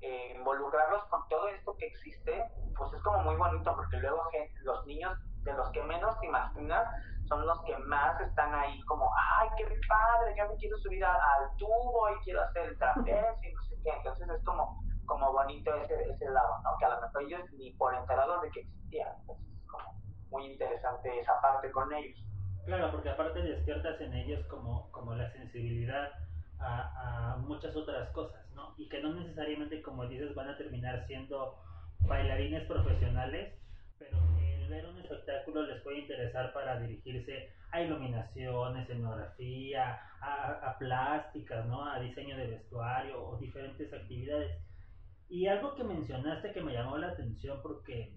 [0.00, 2.44] eh, involucrarlos con todo esto que existe,
[2.76, 4.22] pues es como muy bonito porque luego
[4.62, 6.86] los niños de los que menos te imaginas
[7.28, 9.10] son los que más están ahí como,
[9.40, 13.54] ay, qué padre, yo me quiero subir al tubo y quiero hacer el trapecio y
[13.54, 13.90] no sé qué.
[13.90, 16.76] Entonces es como, como bonito ese, ese lado, ¿no?
[16.78, 19.14] Que a lo mejor ellos ni por enterados de que existía.
[19.20, 19.94] Entonces es como
[20.30, 22.18] muy interesante esa parte con ellos.
[22.64, 26.10] Claro, porque aparte despiertas en ellos como, como la sensibilidad
[26.60, 28.74] a, muchas otras cosas, ¿no?
[28.76, 31.56] Y que no necesariamente, como dices, van a terminar siendo
[32.00, 33.54] bailarines profesionales,
[33.98, 40.78] pero el ver un espectáculo les puede interesar para dirigirse a iluminación, escenografía, a, a,
[40.78, 41.84] plásticas, ¿no?
[41.84, 44.60] A diseño de vestuario o diferentes actividades.
[45.30, 48.14] Y algo que mencionaste que me llamó la atención porque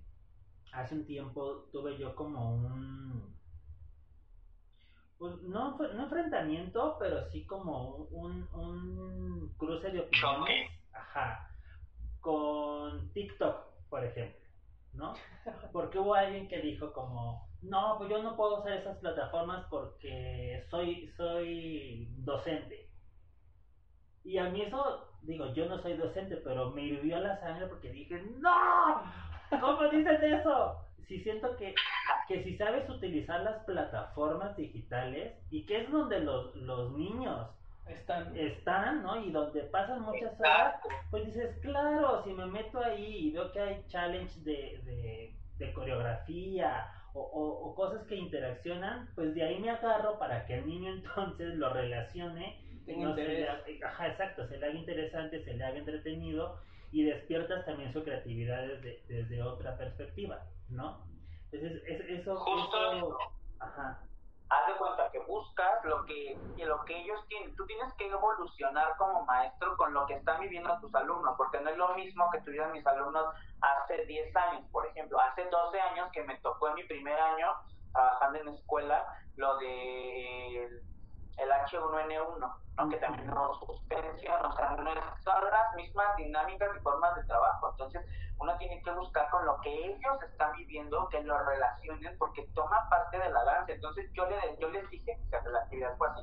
[0.73, 3.31] hace un tiempo tuve yo como un
[5.21, 10.71] pues no, no enfrentamiento, pero sí como un, un cruce de opiniones.
[10.91, 11.47] Ajá.
[12.21, 14.41] Con TikTok, por ejemplo,
[14.93, 15.13] ¿no?
[15.71, 20.65] Porque hubo alguien que dijo como, no, pues yo no puedo usar esas plataformas porque
[20.71, 22.89] soy, soy docente.
[24.23, 27.91] Y a mí eso, digo, yo no soy docente, pero me hirvió la sangre porque
[27.91, 29.03] dije, no,
[29.59, 30.81] ¿cómo dices eso?
[31.11, 31.75] sí siento que,
[32.29, 37.49] que si sabes utilizar las plataformas digitales y que es donde los, los niños
[37.85, 38.35] están.
[38.37, 39.21] están, ¿no?
[39.21, 40.75] Y donde pasan muchas horas,
[41.09, 45.73] pues dices, claro, si me meto ahí y veo que hay challenge de, de, de
[45.73, 50.65] coreografía o, o, o, cosas que interaccionan, pues de ahí me agarro para que el
[50.65, 52.57] niño entonces lo relacione.
[52.87, 53.47] No se le,
[53.85, 56.57] ajá, exacto, se le haga interesante, se le haga entretenido
[56.91, 61.03] y despiertas también su creatividad desde, desde otra perspectiva, ¿no?
[61.51, 62.35] Entonces, es, eso...
[62.37, 63.17] Justo eso,
[63.59, 63.99] ajá.
[64.49, 67.55] Haz de cuenta que buscas lo que, lo que ellos tienen.
[67.55, 71.69] Tú tienes que evolucionar como maestro con lo que están viviendo tus alumnos, porque no
[71.69, 75.17] es lo mismo que tuvieran mis alumnos hace 10 años, por ejemplo.
[75.21, 77.47] Hace 12 años que me tocó en mi primer año
[77.93, 79.05] trabajando en escuela
[79.37, 80.81] lo de
[81.41, 82.89] el H1N1, ¿no?
[82.89, 84.91] que también nos suspensión, o sea, no
[85.23, 87.69] son las mismas dinámicas y formas de trabajo.
[87.71, 88.05] Entonces,
[88.39, 92.87] uno tiene que buscar con lo que ellos están viviendo, que lo relacionen, porque toma
[92.89, 93.73] parte de la danza.
[93.73, 96.21] Entonces, yo, le, yo les dije, que la actividad fue así,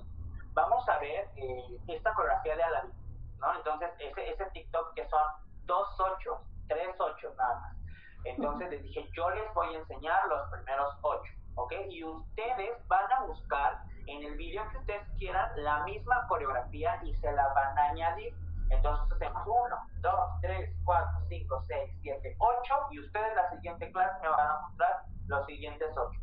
[0.53, 3.55] vamos a ver eh, esta coreografía de Aladdin, ¿no?
[3.55, 5.23] Entonces, ese, ese TikTok que son
[5.67, 7.77] dos ocho, tres ocho nada más.
[8.25, 11.73] Entonces, les dije, yo les voy a enseñar los primeros ocho, ¿ok?
[11.89, 17.15] Y ustedes van a buscar en el video que ustedes quieran la misma coreografía y
[17.17, 18.35] se la van a añadir.
[18.71, 24.21] Entonces hacemos 1, 2, 3, 4, 5, 6, 7, 8 y ustedes la siguiente clase
[24.23, 26.21] me van a mostrar los siguientes 8.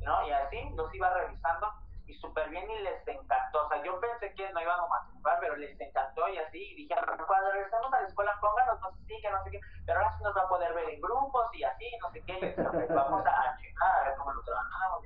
[0.00, 0.26] ¿no?
[0.26, 1.72] Y así los iba revisando
[2.06, 3.66] y súper bien y les encantó.
[3.66, 6.58] O sea, yo pensé que no íbamos a pero les encantó y así.
[6.58, 6.94] Y dije,
[7.26, 10.16] cuando regresemos a la escuela, pónganos, no sé si, que no sé qué, pero ahora
[10.16, 12.54] sí nos va a poder ver en grupos y así, no sé qué.
[12.90, 15.04] Vamos a checar a ver cómo lo trabajamos.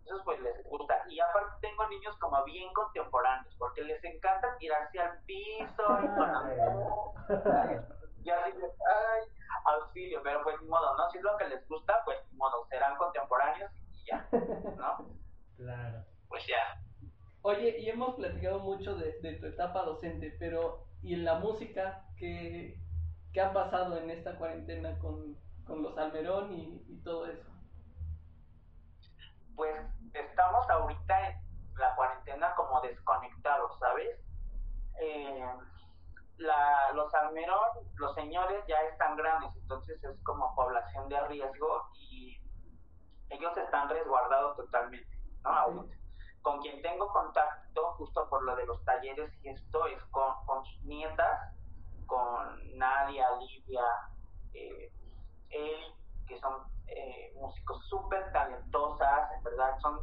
[0.00, 1.02] Entonces, pues les gusta.
[1.08, 6.30] Y aparte tengo niños como bien contemporáneos, porque les encanta tirarse al piso y con
[8.24, 9.22] Y así, ay,
[9.64, 11.10] auxilio, pero pues ni modo, ¿no?
[11.10, 14.26] Si es lo que les gusta, pues ni modo, serán contemporáneos y ya,
[14.76, 15.06] ¿no?
[15.56, 16.04] Claro.
[16.28, 16.87] Pues ya.
[17.42, 22.06] Oye, y hemos platicado mucho de, de tu etapa docente, pero ¿y en la música
[22.16, 22.80] qué,
[23.32, 27.48] qué ha pasado en esta cuarentena con, con los Almerón y, y todo eso?
[29.56, 29.76] pues
[30.14, 31.36] estamos ahorita en
[31.76, 34.18] la cuarentena como desconectados, ¿sabes?
[35.00, 35.44] Eh,
[36.38, 42.40] la, los almerón, los señores ya están grandes, entonces es como población de riesgo y
[43.30, 45.50] ellos están resguardados totalmente, ¿no?
[45.50, 45.97] Ahorita.
[46.42, 50.64] Con quien tengo contacto, justo por lo de los talleres y esto, es con, con
[50.64, 51.54] sus nietas,
[52.06, 53.84] con Nadia, Livia,
[54.54, 54.92] eh,
[55.50, 55.94] él,
[56.26, 56.54] que son
[56.86, 60.00] eh, músicos súper talentosas, en verdad son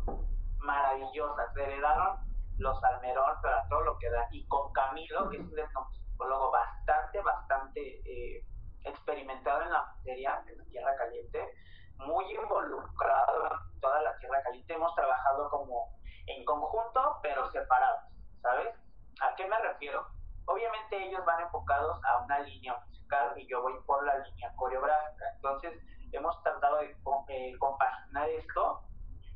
[0.59, 1.55] maravillosas.
[1.55, 2.19] Heredaron
[2.57, 4.27] los Almerón, para todo lo que da.
[4.31, 8.45] Y con Camilo, que es un etnopsicólogo bastante, bastante eh,
[8.83, 11.53] experimentado en la materia, en la Tierra Caliente,
[11.97, 14.73] muy involucrado en toda la Tierra Caliente.
[14.73, 15.89] Hemos trabajado como
[16.28, 18.01] en conjunto, pero separados,
[18.41, 18.76] ¿sabes?
[19.21, 20.07] ¿A qué me refiero?
[20.45, 25.26] Obviamente ellos van enfocados a una línea musical y yo voy por la línea coreográfica.
[25.36, 25.73] Entonces
[26.11, 26.95] hemos tratado de
[27.30, 28.82] eh, compaginar esto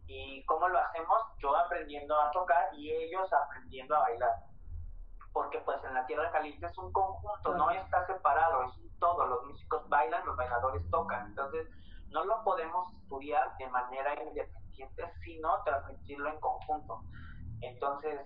[0.08, 4.36] y cómo lo hacemos, yo aprendiendo a tocar y ellos aprendiendo a bailar.
[5.34, 9.28] Porque pues en la Tierra Caliente es un conjunto, no está separado, es un todo.
[9.28, 11.28] Los músicos bailan, los bailadores tocan.
[11.28, 11.68] Entonces
[12.10, 14.69] no lo podemos estudiar de manera independiente,
[15.24, 17.02] sino transmitirlo en conjunto.
[17.62, 18.20] Entonces,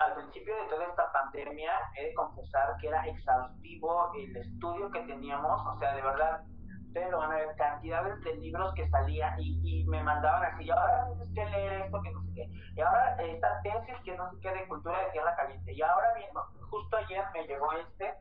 [0.00, 5.00] al principio de toda esta pandemia, he de confesar que era exhaustivo el estudio que
[5.00, 6.42] teníamos, o sea, de verdad,
[6.86, 10.70] ustedes lo van a ver, cantidades de libros que salían y, me mandaban así, y
[10.70, 14.30] ahora tienes que leer esto, que no sé qué, y ahora esta tesis que no
[14.30, 18.14] sé qué de cultura de tierra caliente, y ahora mismo, justo ayer me llegó este,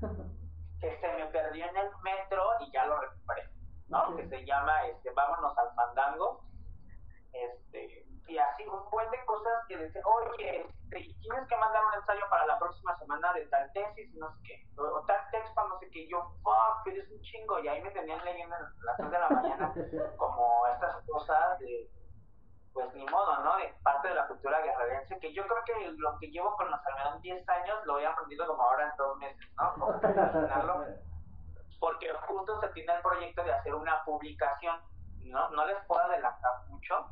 [0.80, 3.51] que se me perdió en el metro y ya lo recuperé,
[3.92, 4.16] ¿no?
[4.16, 6.40] Que se llama, este, vámonos al fandango,
[7.32, 11.94] este, y así un buen de cosas que decía, oye, este, tienes que mandar un
[12.00, 15.78] ensayo para la próxima semana de tal tesis, no sé qué, o, tal texto, no
[15.78, 19.10] sé qué, yo, fuck, eres un chingo, y ahí me tenían leyendo a las 3
[19.10, 19.74] de la mañana
[20.16, 21.90] como estas cosas de,
[22.72, 23.56] pues ni modo, ¿no?
[23.58, 26.80] De parte de la cultura guerrerense, que yo creo que lo que llevo con los
[26.86, 29.74] almedón 10 años lo he aprendido como ahora en dos meses, ¿no?
[29.74, 30.84] Como imaginarlo,
[31.82, 34.80] porque justo se tiene el proyecto de hacer una publicación,
[35.24, 35.50] ¿no?
[35.50, 37.08] No les puedo adelantar mucho,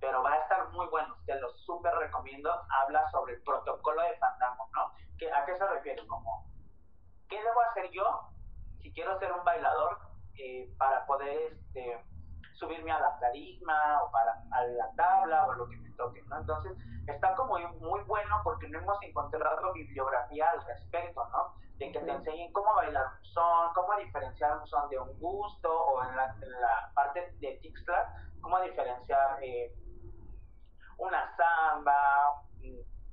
[0.00, 2.50] pero va a estar muy bueno, te lo súper recomiendo.
[2.80, 4.90] Habla sobre el protocolo de Fandango, ¿no?
[5.18, 6.06] ¿Qué, ¿A qué se refiere?
[6.06, 6.46] Como,
[7.28, 8.30] ¿qué debo hacer yo
[8.80, 9.98] si quiero ser un bailador
[10.38, 12.02] eh, para poder este,
[12.54, 16.38] subirme a la tarima o para a la tabla o lo que me toque, ¿no?
[16.38, 16.72] Entonces,
[17.06, 21.65] está como muy bueno porque no hemos encontrado bibliografía al respecto, ¿no?
[21.78, 25.70] De que te enseñen cómo bailar un son, cómo diferenciar un son de un gusto
[25.70, 29.74] o en la, en la parte de Tixla, cómo diferenciar eh,
[30.98, 32.42] una samba,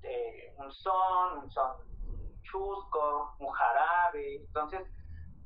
[0.03, 1.71] eh, un son, un son
[2.43, 4.81] chusco, un jarabe, entonces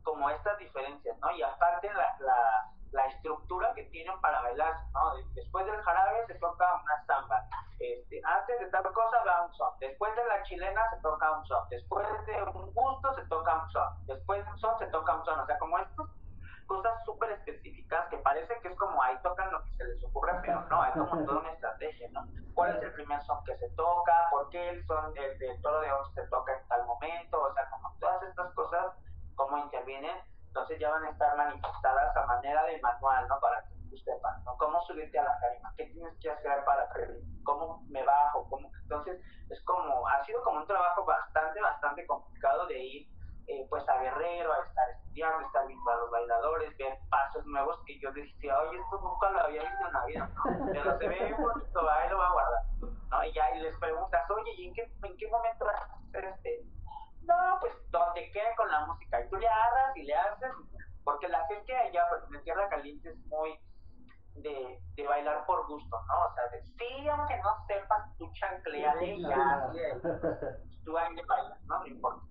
[0.04, 1.32] como estas diferencias, ¿no?
[1.32, 5.16] Y aparte la, la, la estructura que tienen para bailar, ¿no?
[5.36, 7.46] Después del jarabe se toca una samba,
[7.80, 11.46] este, antes de tal cosa va un son, después de la chilena se toca un
[11.46, 15.16] son, después de un gusto se toca un son, después de un son se toca
[15.16, 16.10] un son, o sea, como estos
[16.66, 20.34] cosas súper específicas que parece que es como ahí tocan lo que se les ocurre,
[20.42, 22.28] pero no, hay como toda una estrategia, ¿no?
[22.56, 24.28] ¿Cuál es el primer son que se toca?
[24.32, 27.42] ¿Por qué el son del, del toro de once se toca en tal momento?
[27.42, 28.88] O sea, como todas estas cosas,
[29.36, 30.18] cómo intervienen,
[30.58, 33.40] entonces ya van a estar manifestadas a manera de manual, ¿no?
[33.40, 34.58] Para que tú sepas, ¿no?
[34.58, 38.72] Cómo subirte a la tarima, qué tienes que hacer para prevenir, cómo me bajo, cómo...
[38.82, 43.08] Entonces, es como, ha sido como un trabajo bastante, bastante complicado de ir
[43.46, 47.78] eh, pues a Guerrero, a estar estudiando, estar viendo a los bailadores, ver pasos nuevos
[47.86, 50.66] que yo decía, oye, esto nunca lo había visto en la vida, ¿no?
[50.74, 52.64] pero se ve bonito, ahí lo va a guardar,
[53.12, 53.24] ¿no?
[53.24, 56.26] Y ya y les preguntas, oye, ¿y en qué, en qué momento vas a hacer
[56.26, 56.77] este?
[57.28, 60.52] No, pues donde quede con la música, y tú le agarras y le haces,
[61.04, 63.60] porque la gente allá, pues, en Tierra Caliente es muy
[64.36, 66.26] de, de bailar por gusto, ¿no?
[66.26, 69.72] O sea, de sí, aunque no sepas, tú chancleale y ya,
[70.86, 71.80] tú ahí le bailas, ¿no?
[71.80, 72.22] No importa.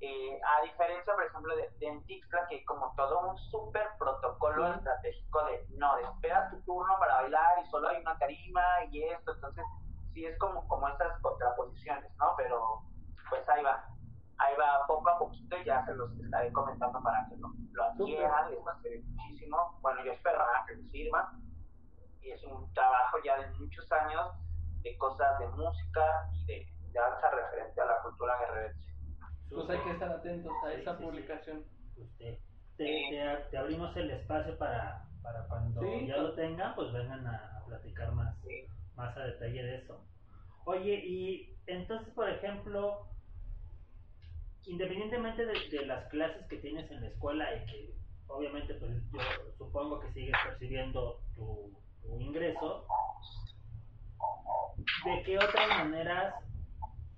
[0.00, 3.86] Eh, a diferencia, por ejemplo, de, de en Tixla, que hay como todo un súper
[3.98, 9.04] protocolo estratégico de, no, espera tu turno para bailar y solo hay una tarima y
[9.04, 9.64] esto, entonces
[10.12, 12.34] sí es como, como esas contraposiciones, ¿no?
[12.36, 12.82] Pero
[13.30, 13.84] pues ahí va,
[14.42, 17.84] ahí va poco a poquito y ya se los estaré comentando para que lo, lo
[17.84, 19.78] adquieran, les va a servir muchísimo.
[19.80, 21.32] Bueno, yo espero que les sirva
[22.20, 24.32] y es un trabajo ya de muchos años
[24.82, 28.92] de cosas de música y de, de danza referente a la cultura guerrerense.
[29.50, 31.64] Pues hay que estar atentos a esa publicación.
[31.94, 32.40] Pues te,
[32.76, 37.64] te, te, abrimos el espacio para, para cuando ya lo tengan, pues vengan a, a
[37.66, 38.34] platicar más,
[38.96, 40.04] más a detalle de eso.
[40.64, 43.11] Oye, y entonces, por ejemplo,
[44.66, 47.94] independientemente de, las clases que tienes en la escuela y que
[48.28, 49.20] obviamente pues yo
[49.58, 52.86] supongo que sigues percibiendo tu, tu ingreso,
[55.04, 56.34] ¿de qué otras maneras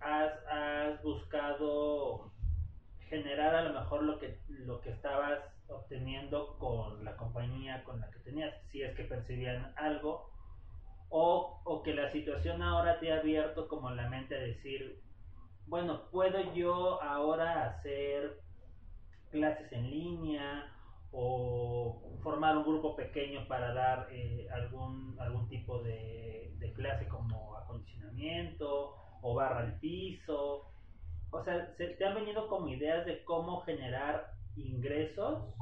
[0.00, 2.32] has, has buscado
[3.08, 8.10] generar a lo mejor lo que, lo que estabas obteniendo con la compañía con la
[8.10, 10.30] que tenías, si es que percibían algo,
[11.08, 15.00] o, o que la situación ahora te ha abierto como la mente a decir,
[15.66, 18.40] bueno, puedo yo ahora hacer
[19.30, 20.70] clases en línea
[21.10, 27.56] o formar un grupo pequeño para dar eh, algún, algún tipo de, de, clase como
[27.56, 30.70] acondicionamiento o barra al piso.
[31.30, 35.54] O sea, se te han venido como ideas de cómo generar ingresos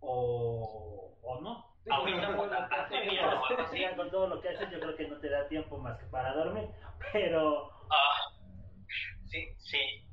[0.00, 1.74] o, o no.
[1.90, 2.50] Ahorita con.
[3.96, 6.34] Con todo lo que haces, yo creo que no te da tiempo más que para
[6.34, 6.68] dormir,
[7.12, 7.70] pero.
[7.90, 8.13] Ah,
[9.34, 10.08] sí, sí.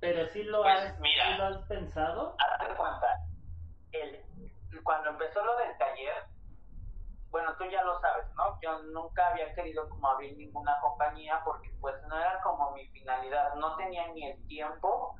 [0.00, 1.24] Pero sí lo, Pues, has, mira.
[1.32, 2.36] sí lo has pensado.
[2.38, 3.06] Hazte cuenta,
[3.92, 4.22] el,
[4.82, 6.24] cuando empezó lo del taller,
[7.30, 8.58] bueno, tú ya lo sabes, ¿no?
[8.60, 13.54] Yo nunca había querido como abrir ninguna compañía porque pues no era como mi finalidad,
[13.54, 15.14] no tenía ni el tiempo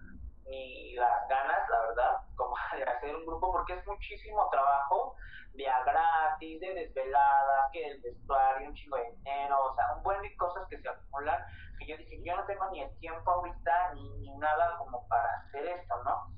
[0.47, 5.15] ni las ganas, la verdad, como de hacer un grupo porque es muchísimo trabajo
[5.55, 10.03] de a gratis, de desveladas, que el vestuario, un chingo de dinero, o sea, un
[10.03, 11.45] buen de cosas que se acumulan
[11.81, 15.29] que yo dije, yo no tengo ni el tiempo ahorita ni, ni nada como para
[15.39, 16.33] hacer esto, ¿no?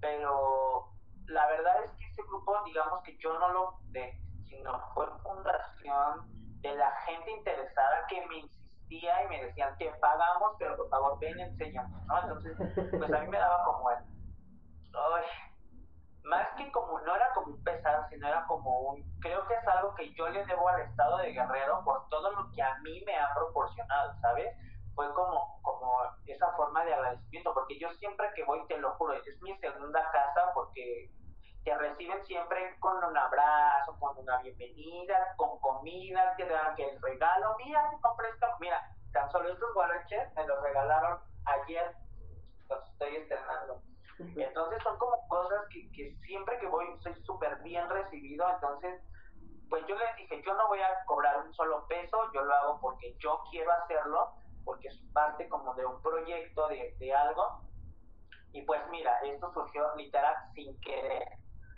[0.00, 0.88] Pero
[1.26, 4.18] la verdad es que ese grupo, digamos que yo no lo fundé,
[4.48, 10.52] sino fue fundación de la gente interesada que me insistía y me decían, te pagamos,
[10.58, 12.22] pero por favor ven enséñanos, ¿no?
[12.22, 12.56] Entonces,
[12.90, 15.24] pues a mí me daba como el, ay,
[16.24, 19.68] más que como, no era como un pesar, sino era como un, creo que es
[19.68, 23.02] algo que yo le debo al estado de Guerrero por todo lo que a mí
[23.04, 24.54] me ha proporcionado, ¿sabes?
[24.96, 25.92] Fue como, como
[26.26, 30.10] esa forma de agradecimiento, porque yo siempre que voy, te lo juro, es mi segunda
[30.10, 31.10] casa porque
[31.64, 37.02] te reciben siempre con un abrazo, con una bienvenida, con comida, te dan que el
[37.02, 38.80] regalo, mira, te compré esto, mira,
[39.12, 41.94] tan solo estos guaraches me los regalaron ayer,
[42.68, 43.82] los estoy estrenando.
[44.18, 49.02] Entonces son como cosas que, que siempre que voy soy súper bien recibido, entonces
[49.68, 52.80] pues yo les dije, yo no voy a cobrar un solo peso, yo lo hago
[52.80, 54.34] porque yo quiero hacerlo,
[54.66, 57.62] porque es parte como de un proyecto, de, de algo,
[58.52, 61.28] y pues mira, esto surgió literal sin querer,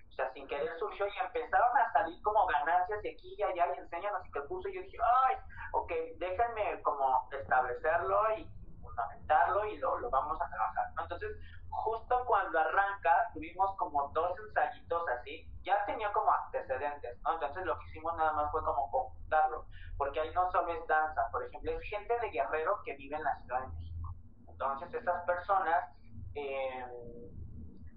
[0.08, 3.66] o sea, sin querer surgió y empezaron a salir como ganancias de aquí y allá
[3.74, 4.24] y enséñanos.
[4.26, 5.36] Y que puso y yo dije, ay,
[5.72, 8.48] ok, déjenme como establecerlo y
[8.80, 10.86] fundamentarlo y lo, lo vamos a trabajar.
[11.02, 11.36] Entonces,
[11.70, 17.34] justo cuando arranca, tuvimos como dos ensayitos así, ya tenía como antecedentes, ¿no?
[17.34, 19.66] Entonces lo que hicimos nada más fue como conjuntarlo,
[19.96, 23.24] porque ahí no solo es danza, por ejemplo, es gente de Guerrero que vive en
[23.24, 24.14] la Ciudad de México.
[24.48, 25.90] Entonces esas personas
[26.34, 27.30] eh,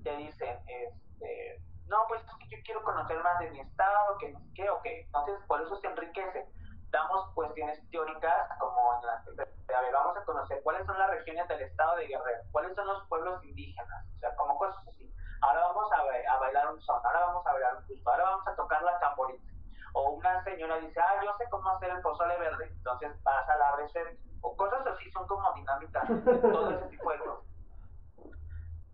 [0.04, 4.32] te dicen, este, no, pues es que yo quiero conocer más de mi estado, que
[4.32, 6.48] no sé qué, ok, entonces por eso se enriquece.
[6.90, 9.26] Damos cuestiones teóricas como en las
[9.74, 12.88] a ver, vamos a conocer cuáles son las regiones del estado de Guerrero, cuáles son
[12.88, 15.14] los pueblos indígenas, o sea, como cosas así.
[15.42, 18.48] Ahora vamos a, a bailar un son, ahora vamos a bailar un gusto, ahora vamos
[18.48, 19.52] a tocar la tamborita.
[19.94, 23.76] O una señora dice, ah, yo sé cómo hacer el pozole verde, entonces pasa la
[23.76, 24.12] receta.
[24.42, 26.08] O cosas así, son como dinámicas,
[26.42, 27.46] todo ese tipo de cosas.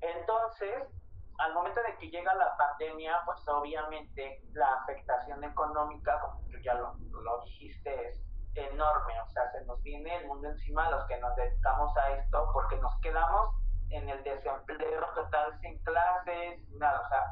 [0.01, 0.83] Entonces,
[1.37, 6.73] al momento de que llega la pandemia, pues obviamente la afectación económica, como tú ya
[6.73, 8.26] lo, lo dijiste, es
[8.57, 9.19] enorme.
[9.21, 12.49] O sea, se nos viene el mundo encima a los que nos dedicamos a esto,
[12.53, 13.55] porque nos quedamos
[13.89, 17.01] en el desempleo total, sin clases, nada.
[17.01, 17.23] O sea,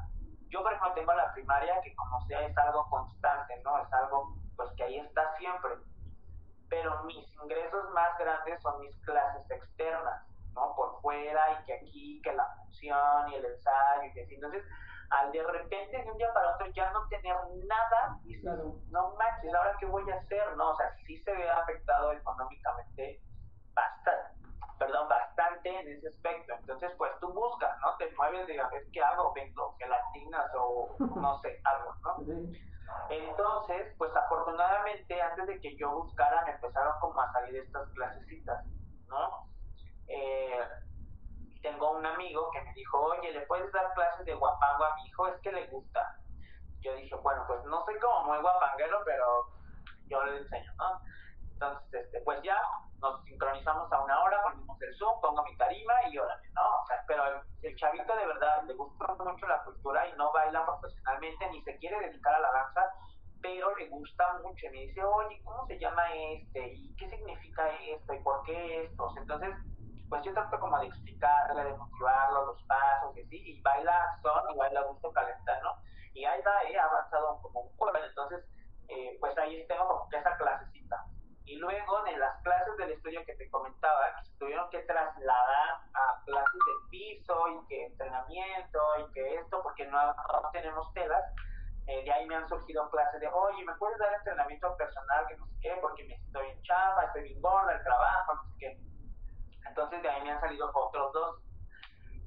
[0.49, 3.77] yo por ejemplo tengo la primaria que como sea es algo constante, ¿no?
[3.79, 5.71] Es algo pues que ahí está siempre.
[6.69, 10.73] Pero mis ingresos más grandes son mis clases externas, ¿no?
[10.75, 14.35] Por fuera y que aquí, que la función y el ensayo y así.
[14.35, 14.63] Entonces,
[15.09, 17.35] al de repente de un día para otro ya no tener
[17.67, 18.75] nada, dices, Claro.
[18.89, 20.55] no manches, ¿ahora qué voy a hacer?
[20.57, 23.21] No, o sea, sí se ve afectado económicamente
[23.73, 24.41] bastante,
[24.79, 26.53] perdón, bastante en ese aspecto.
[26.53, 27.95] Entonces, pues tú buscas, ¿no?
[27.97, 32.25] Te mueves de a ver qué hago, vendo gelatinas o no sé, algo, ¿no?
[33.09, 38.65] Entonces, pues afortunadamente antes de que yo buscara me empezaron como a salir estas clasecitas,
[39.07, 39.47] ¿no?
[40.07, 40.59] Eh,
[41.65, 45.07] tengo un amigo que me dijo, oye, ¿le puedes dar clases de guapango a mi
[45.07, 45.27] hijo?
[45.27, 45.99] Es que le gusta.
[46.81, 49.47] Yo dije, bueno, pues no soy como muy guapanguero, pero
[50.05, 51.01] yo le enseño, ¿no?
[51.53, 52.61] Entonces, este, pues ya
[52.99, 56.81] nos sincronizamos a una hora, ponemos el Zoom, pongo mi tarima y órale, ¿no?
[56.83, 60.31] O sea, pero el, el chavito de verdad le gusta mucho la cultura y no
[60.33, 62.93] baila profesionalmente ni se quiere dedicar a la danza,
[63.41, 64.67] pero le gusta mucho.
[64.67, 66.73] Y me dice, oye, ¿cómo se llama este?
[66.73, 68.13] ¿Y qué significa esto?
[68.13, 69.11] ¿Y por qué esto?
[69.17, 69.55] Entonces,
[70.09, 74.53] pues yo trato como de explicarle, de motivarlo, los pasos y así, y baila son
[74.53, 75.75] y baila gusto calentano,
[76.13, 78.45] y ahí va, ha avanzado como un pueblo, entonces,
[78.87, 81.05] eh, pues ahí tengo como que esa clasecita.
[81.45, 85.69] Y luego de las clases del estudio que te comentaba, que se tuvieron que trasladar
[85.93, 91.23] a clases de piso y que entrenamiento y que esto, porque no, no tenemos telas,
[91.87, 95.37] eh, de ahí me han surgido clases de, oye, ¿me puedes dar entrenamiento personal que
[95.37, 95.77] no sé qué?
[95.81, 98.79] Porque me siento bien chava, estoy bien gorda, el trabajo, no sé qué.
[99.75, 101.41] Entonces de ahí me han salido otros dos.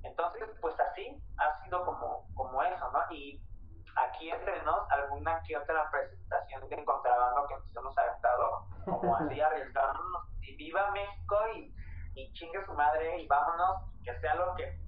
[0.02, 3.00] Entonces, pues así ha sido como, como eso, ¿no?
[3.10, 3.42] Y
[3.96, 9.40] aquí entre nos, alguna que otra presentación de contrabando que nos hemos adaptado, como así
[9.40, 11.74] arriesgándonos, y viva México y,
[12.16, 14.78] y chingue su madre y vámonos, que sea lo que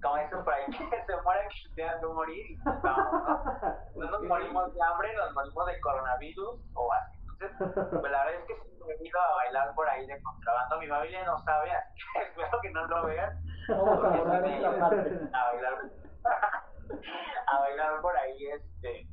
[0.00, 3.28] como dicen por ahí, que se muera que se tenga que morir y vamos, ¿no?
[3.28, 7.19] No pues nos morimos de hambre, nos morimos de coronavirus o así.
[7.40, 10.22] Entonces, pues la verdad es que sí me he ido a bailar por ahí de
[10.22, 10.78] contrabando.
[10.78, 13.42] Mi familia no sabe, así que espero que no lo vean.
[13.68, 15.20] Vamos a Porque borrar sí, esta parte.
[15.32, 15.74] a bailar
[17.46, 19.06] a bailar por ahí este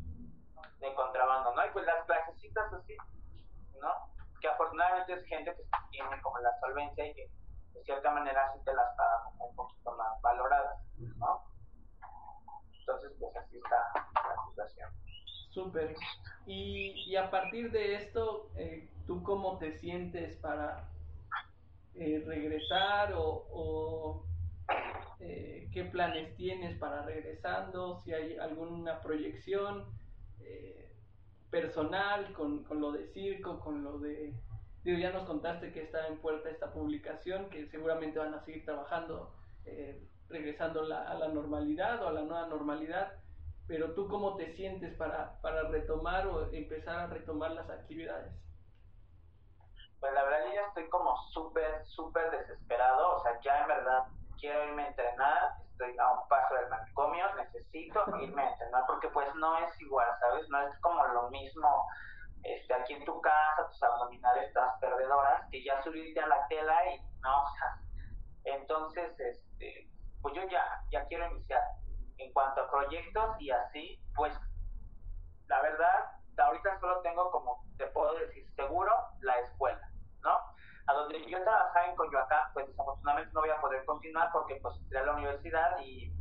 [0.80, 1.66] de contrabando, ¿no?
[1.66, 2.98] Y pues las clasecitas así,
[3.82, 3.94] ¿no?
[4.42, 7.30] Que afortunadamente es gente que tiene como la solvencia y que
[7.74, 10.78] de cierta manera sí te las paga como un poquito más valoradas,
[11.18, 11.44] ¿no?
[12.80, 14.90] Entonces pues así está la situación.
[15.52, 15.96] Súper.
[16.48, 20.90] Y, y a partir de esto, eh, ¿tú cómo te sientes para
[21.94, 24.24] eh, regresar o, o,
[25.20, 28.02] eh, qué planes tienes para regresando?
[28.06, 29.84] Si hay alguna proyección
[30.40, 30.90] eh,
[31.52, 34.34] personal con, con lo de circo, con lo de...
[34.86, 38.64] Digo, ya nos contaste que está en puerta esta publicación, que seguramente van a seguir
[38.64, 39.34] trabajando,
[39.66, 43.12] eh, regresando la- a la normalidad o a la nueva normalidad
[43.68, 48.34] pero tú cómo te sientes para, para retomar o empezar a retomar las actividades.
[50.00, 54.04] Pues la verdad yo ya estoy como súper, súper desesperado, o sea, ya en verdad
[54.40, 59.10] quiero irme a entrenar, estoy a un paso del manicomio, necesito irme a entrenar porque
[59.10, 60.48] pues no es igual, ¿sabes?
[60.50, 61.88] No es como lo mismo
[62.44, 66.94] este, aquí en tu casa, tus abdominales, todas perdedoras, que ya subirte a la tela
[66.94, 67.80] y no, o sea,
[68.46, 69.90] entonces, este,
[70.22, 71.62] pues yo ya, ya quiero iniciar.
[72.18, 74.34] En cuanto a proyectos y así, pues
[75.48, 78.92] la verdad, ahorita solo tengo como, te puedo decir, seguro
[79.22, 79.90] la escuela,
[80.22, 80.38] ¿no?
[80.88, 84.76] A donde yo trabajaba en Coyoacán, pues desafortunadamente no voy a poder continuar porque pues
[84.78, 86.12] entré a la universidad y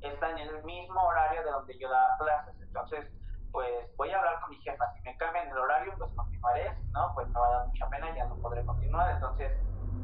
[0.00, 2.60] está en el mismo horario de donde yo daba clases.
[2.60, 3.06] Entonces,
[3.52, 4.84] pues voy a hablar con mi jefa.
[4.94, 6.76] Si me cambian el horario, pues continuaré.
[6.92, 9.12] No, pues me va a dar mucha pena ya no podré continuar.
[9.12, 9.52] Entonces,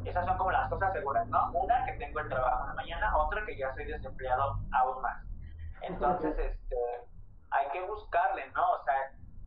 [0.05, 1.51] esas son como las cosas seguras, ¿no?
[1.51, 5.23] Una, que tengo el trabajo la mañana, otra, que ya soy desempleado aún más.
[5.81, 6.75] Entonces, este,
[7.51, 8.71] hay que buscarle, ¿no?
[8.71, 8.95] O sea,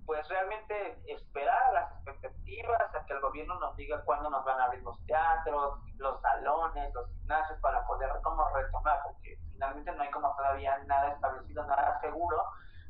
[0.07, 4.65] pues realmente esperar las expectativas a que el gobierno nos diga cuándo nos van a
[4.65, 10.11] abrir los teatros, los salones, los gimnasios para poder como retomar, porque finalmente no hay
[10.11, 12.45] como todavía nada establecido, nada seguro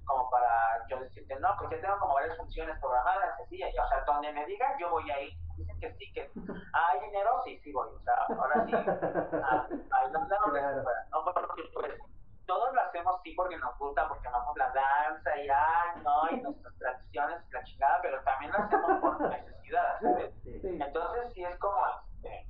[0.04, 3.88] como para yo decirte, no, pues ya tengo como varias funciones programadas, así, y, o
[3.88, 5.36] sea, donde me digan, yo voy ahí.
[5.74, 6.30] Dicen que sí, que
[6.72, 10.84] hay dinero, sí, sí voy, o sea, ahora sí, no, Claro.
[11.10, 11.92] no, porque pues
[12.46, 16.40] todos lo hacemos sí porque nos gusta, porque amamos la danza y ay, no, y
[16.42, 20.34] nuestras tradiciones y la chingada, pero también lo hacemos por necesidad, ¿sabes?
[20.42, 20.60] Sí.
[20.60, 20.78] Sí.
[20.80, 21.78] Entonces sí es como,
[22.12, 22.46] este,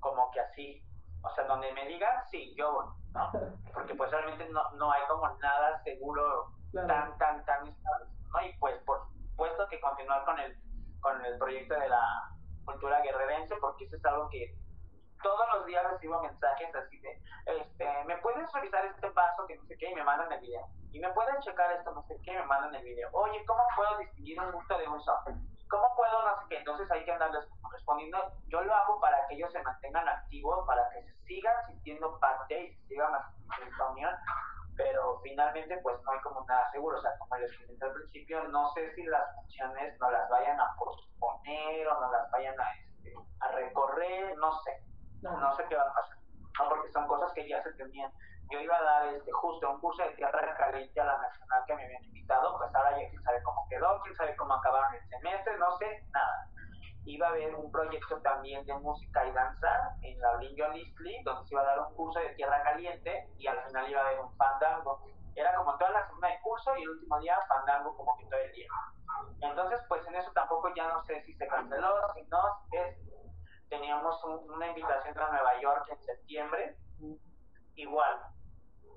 [0.00, 0.84] como que así,
[1.22, 3.30] o sea, donde me digan, sí, yo voy, ¿no?
[3.72, 6.88] Porque pues realmente no, no hay como nada seguro Claro.
[6.88, 8.40] tan, tan, tan establecido, ¿no?
[8.46, 10.56] Y pues por supuesto que continuar con el,
[11.02, 12.30] con el proyecto de la
[12.64, 14.54] cultura guerrerense, porque eso es algo que
[15.22, 19.64] todos los días recibo mensajes así de, este, ¿me puedes revisar este paso que no
[19.66, 19.90] sé qué?
[19.90, 20.66] Y me mandan el video.
[20.92, 23.08] Y me puedes checar esto, no sé qué, y me mandan el video.
[23.12, 25.36] Oye, ¿cómo puedo distinguir un gusto de un software?
[25.70, 26.58] ¿Cómo puedo no sé qué?
[26.58, 28.18] Entonces hay que andarles respondiendo.
[28.48, 32.62] Yo lo hago para que ellos se mantengan activos, para que se sigan sintiendo parte
[32.62, 33.12] y se sigan
[33.66, 34.14] esta unión.
[34.76, 36.98] Pero finalmente, pues no hay como nada seguro.
[36.98, 40.58] O sea, como les comenté al principio, no sé si las funciones no las vayan
[40.58, 44.82] a posponer o no las vayan a, este, a recorrer, no sé
[45.22, 46.18] no sé qué va a pasar,
[46.58, 46.68] ¿no?
[46.68, 48.10] porque son cosas que ya se tenían.
[48.50, 51.74] Yo iba a dar este, justo un curso de tierra caliente a la nacional que
[51.74, 55.08] me habían invitado, pues ahora ya quién sabe cómo quedó, quién sabe cómo acabaron el
[55.08, 56.48] semestre, no sé, nada.
[57.04, 59.68] Iba a haber un proyecto también de música y danza
[60.02, 63.46] en la Olinjo Listli, donde se iba a dar un curso de tierra caliente y
[63.48, 65.02] al final iba a haber un fandango.
[65.34, 68.38] Era como toda la semana de curso y el último día fandango como que todo
[68.40, 68.68] el día.
[69.40, 72.38] Entonces, pues en eso tampoco ya no sé si se canceló, si no,
[72.70, 72.96] es
[73.68, 76.76] teníamos un- una invitación a Nueva York en septiembre,
[77.76, 78.20] igual,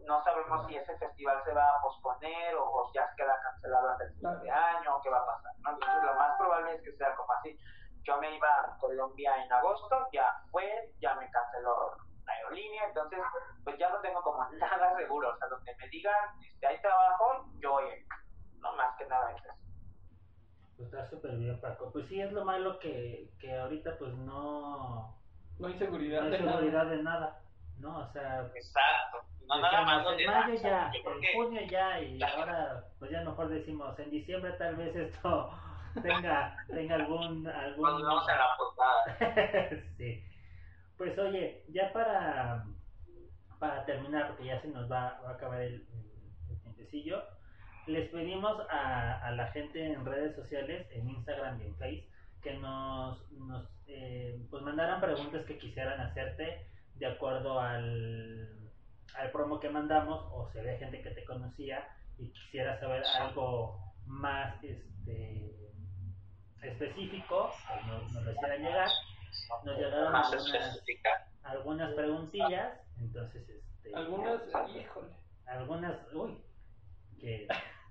[0.05, 4.03] no sabemos si ese festival se va a posponer o, o ya queda cancelado hasta
[4.03, 5.71] el siguiente año o qué va a pasar, ¿no?
[5.71, 7.57] Entonces lo más probable es que sea como así.
[8.05, 11.95] Yo me iba a Colombia en agosto, ya fue, ya me canceló
[12.25, 13.19] la aerolínea, entonces
[13.63, 17.45] pues ya no tengo como nada seguro, o sea, donde me digan, este, hay trabajo,
[17.59, 17.85] yo voy,
[18.59, 19.53] no más que nada es eso.
[20.77, 21.89] Pues está súper bien, Paco.
[21.93, 25.15] Pues sí, es lo malo que, que ahorita pues no,
[25.57, 26.21] No hay seguridad.
[26.21, 26.51] no hay de nada.
[26.57, 27.39] seguridad de nada,
[27.79, 27.99] ¿no?
[27.99, 29.21] O sea, Exacto.
[29.47, 32.37] No nada más donde en mayo ya, en junio ya, y Claro.
[32.41, 35.51] ahora pues ya mejor decimos, en diciembre tal vez esto
[36.01, 37.47] tenga, tenga algún...
[37.47, 37.81] algún...
[37.81, 39.81] cuando vamos a la portada.
[39.97, 40.23] sí.
[40.97, 42.65] Pues oye, ya para,
[43.59, 47.23] para terminar, porque ya se nos va, va a acabar el, el, el tiempecillo,
[47.87, 52.09] les pedimos a, a, la gente en redes sociales, en Instagram y en Facebook,
[52.41, 58.71] que nos, nos eh, pues mandaran preguntas que quisieran hacerte de acuerdo al,
[59.15, 61.87] al promo que mandamos o si había gente que te conocía
[62.17, 65.64] y quisiera saber algo más este
[66.61, 68.89] específico, pues nos, nos lo hicieran llegar.
[69.63, 70.81] Nos llegaron algunas,
[71.43, 74.41] algunas preguntillas, entonces este algunas,
[74.75, 75.13] híjole.
[75.45, 76.43] Algunas, uy,
[77.19, 77.47] que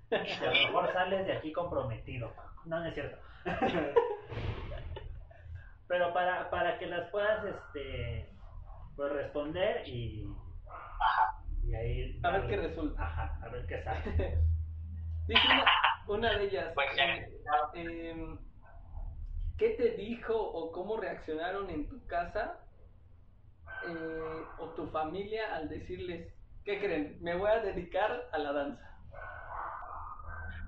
[0.09, 2.33] a lo mejor sales de aquí comprometido.
[2.65, 3.17] No, no es cierto.
[5.87, 8.29] Pero para, para que las puedas este
[8.95, 10.25] pues responder y,
[11.63, 13.03] y ahí a ver qué resulta.
[13.03, 14.39] Ajá, a ver qué sale.
[15.27, 15.41] Dice
[16.07, 16.71] una, de ellas.
[16.73, 16.87] Pues
[17.75, 18.37] eh,
[19.57, 22.59] ¿Qué te dijo o cómo reaccionaron en tu casa
[23.87, 26.33] eh, o tu familia al decirles,
[26.65, 27.17] ¿qué creen?
[27.21, 28.83] Me voy a dedicar a la danza.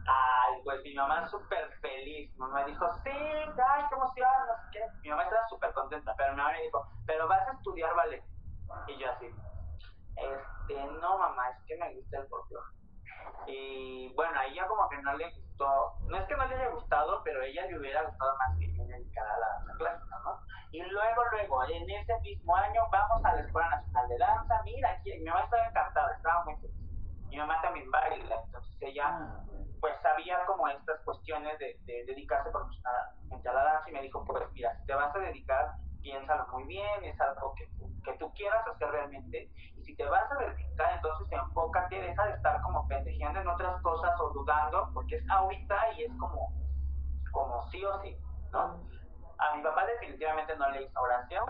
[0.08, 2.32] Ay, pues mi mamá súper feliz.
[2.34, 4.80] Mi mamá dijo, sí, ay, qué emoción, no sé qué.
[5.02, 8.24] Mi mamá estaba súper contenta, pero mi mamá me dijo, pero vas a estudiar ballet.
[8.88, 9.26] Y yo así,
[10.16, 12.78] este, no mamá, es que me gusta el folclore.
[13.48, 16.70] Y bueno, a ella como que no le gustó, no es que no le haya
[16.70, 18.67] gustado, pero a ella le hubiera gustado más que
[18.98, 20.40] dedicara a la danza clásica, ¿no?
[20.72, 24.92] Y luego, luego, en ese mismo año vamos a la Escuela Nacional de Danza, mira,
[24.92, 26.76] aquí, mi mamá estaba encantada, estaba muy feliz.
[27.30, 29.44] Mi mamá también baila, entonces ella ah,
[29.80, 34.24] pues sabía como estas cuestiones de, de dedicarse profesionalmente a la danza y me dijo,
[34.26, 37.70] pues mira, si te vas a dedicar, piénsalo muy bien, es algo que,
[38.04, 42.34] que tú quieras hacer realmente y si te vas a dedicar, entonces enfócate, deja de
[42.34, 46.54] estar como pendejeando en otras cosas o dudando, porque es ahorita y es como,
[47.32, 48.18] como sí o sí,
[48.52, 48.84] ¿no?
[49.40, 51.46] A mi papá definitivamente no le hizo oración,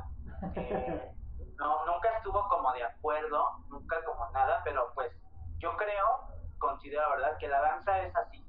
[0.56, 1.12] eh,
[1.58, 5.12] no, nunca estuvo como de acuerdo, nunca como nada, pero pues
[5.60, 6.28] yo creo
[6.60, 8.44] considero, la verdad, que la danza es así.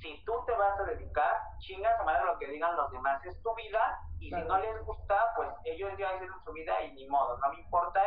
[0.00, 3.40] Si tú te vas a dedicar, chingas a madre lo que digan los demás, es
[3.42, 7.08] tu vida y si no les gusta, pues ellos ya hicieron su vida y ni
[7.08, 8.02] modo, no me importa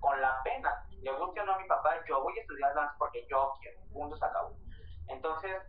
[0.00, 0.70] con la pena.
[1.02, 3.80] Le guste o no a mi papá, yo voy a estudiar danza porque yo quiero,
[3.92, 4.56] punto se acabó.
[5.08, 5.62] Entonces,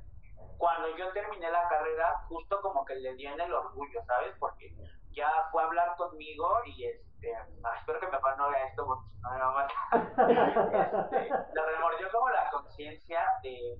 [0.58, 4.34] cuando yo terminé la carrera, justo como que le di en el orgullo, ¿sabes?
[4.40, 4.74] Porque
[5.12, 7.32] ya fue a hablar conmigo y este,
[7.80, 9.76] espero que mi papá no vea esto porque si no me va a matar.
[11.12, 13.78] este, le remordió como la conciencia de,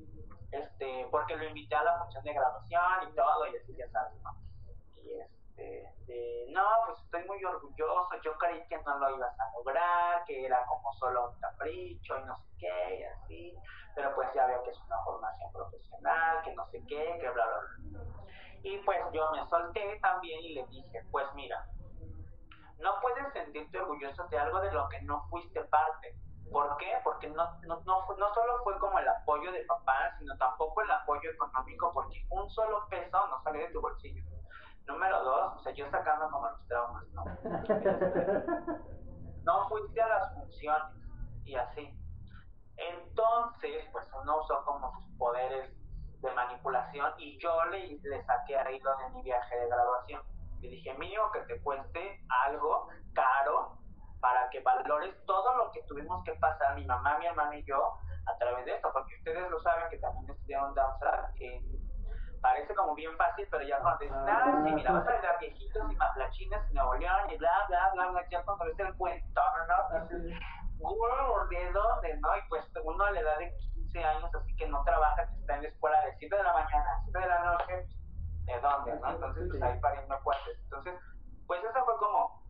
[0.52, 4.22] este, porque lo invité a la función de graduación y todo, y así ya sabes,
[4.22, 4.32] ¿no?
[5.02, 9.52] Y este, de, no, pues estoy muy orgulloso, yo creí que no lo ibas a
[9.58, 13.58] lograr, que era como solo un capricho y no sé qué, y así,
[13.96, 17.46] pero pues ya veo que es una formación profesional, que no sé qué, que bla,
[17.46, 18.00] bla, bla.
[18.64, 21.66] Y pues yo me solté también y le dije, pues mira,
[22.80, 26.16] no puedes sentirte orgulloso de algo de lo que no fuiste parte.
[26.52, 27.00] ¿Por qué?
[27.04, 30.92] Porque no, no, no, no solo fue como el apoyo de papá, sino tampoco el
[30.92, 34.24] apoyo económico, porque un solo peso no sale de tu bolsillo.
[34.88, 37.24] Número dos, o sea, yo sacando como los traumas, ¿no?
[39.44, 40.96] no fuiste a las funciones
[41.44, 41.98] y así.
[42.78, 45.72] Entonces, pues uno usó como sus poderes
[46.22, 50.22] de manipulación y yo le, le saqué a Hilo de mi viaje de graduación.
[50.62, 53.78] Le dije, mínimo que te cueste algo caro
[54.20, 58.00] para que valores todo lo que tuvimos que pasar, mi mamá, mi hermana y yo,
[58.26, 61.62] a través de esto, porque ustedes lo saben que también estudiaron danza, que
[62.46, 65.38] parece como bien fácil, pero ya cuando dicen, ah, sí, mira, vas a ver a
[65.38, 68.94] viejitos y maplachines en Nuevo León y bla, bla, bla, bla, ya cuando ves el
[68.98, 70.00] cuento, ¿no?
[70.00, 71.48] ¿no?
[71.50, 72.38] ¿de dónde, no?
[72.38, 75.64] Y pues uno a la edad de años, así que no trabaja, que está en
[75.64, 77.88] la escuela de 7 de la mañana a 7 de la noche,
[78.44, 79.00] ¿de dónde?
[79.00, 79.10] ¿no?
[79.10, 80.60] Entonces, pues ahí pariendo fuertes.
[80.66, 80.94] Entonces,
[81.48, 82.44] pues esa fue como,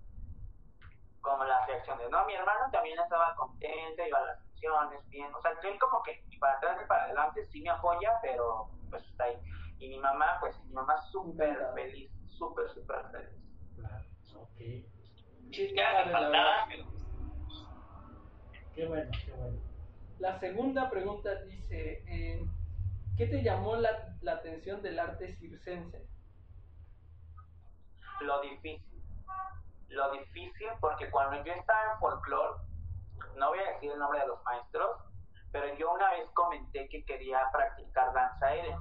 [1.22, 2.26] como las reacciones, ¿no?
[2.26, 6.22] Mi hermano también estaba contento, iba a las funciones, bien, o sea, él como que
[6.28, 9.40] ni para atrás ni para adelante sí me apoya, pero pues está ahí.
[9.80, 13.46] Y mi mamá, pues mi mamá súper feliz, súper, súper feliz.
[13.76, 14.06] Claro,
[14.36, 14.58] ok.
[18.74, 19.58] Qué bueno, qué bueno.
[20.20, 22.46] La segunda pregunta dice, eh,
[23.18, 26.06] ¿qué te llamó la, la, atención del arte circense?
[28.22, 29.02] Lo difícil.
[29.90, 32.60] Lo difícil porque cuando yo estaba en folclore,
[33.38, 35.02] no voy a decir el nombre de los maestros,
[35.52, 38.80] pero yo una vez comenté que quería practicar danza aérea.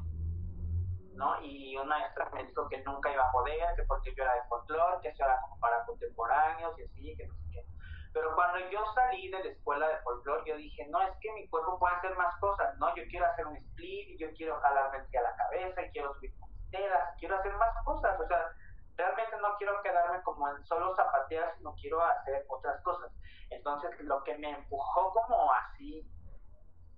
[1.15, 1.41] ¿No?
[1.43, 4.43] Y una maestra me dijo que nunca iba a poder, que porque yo era de
[4.49, 7.67] folclore, que eso era como para contemporáneos y así, que no sé qué.
[8.13, 11.49] Pero cuando yo salí de la escuela de folclore, yo dije, no, es que mi
[11.49, 12.95] cuerpo puede hacer más cosas, ¿no?
[12.95, 16.33] Yo quiero hacer un split, yo quiero jalarme a la cabeza, y quiero subir
[16.71, 18.51] telas, quiero hacer más cosas, o sea,
[18.97, 23.11] realmente no quiero quedarme como en solo zapatear, sino quiero hacer otras cosas.
[23.51, 26.09] Entonces, lo que me empujó como así,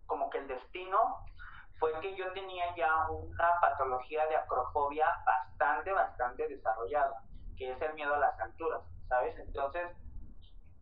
[0.07, 1.25] como que el destino,
[1.79, 7.23] fue que yo tenía ya una patología de acrofobia bastante, bastante desarrollada,
[7.57, 9.39] que es el miedo a las alturas, ¿sabes?
[9.39, 9.93] Entonces,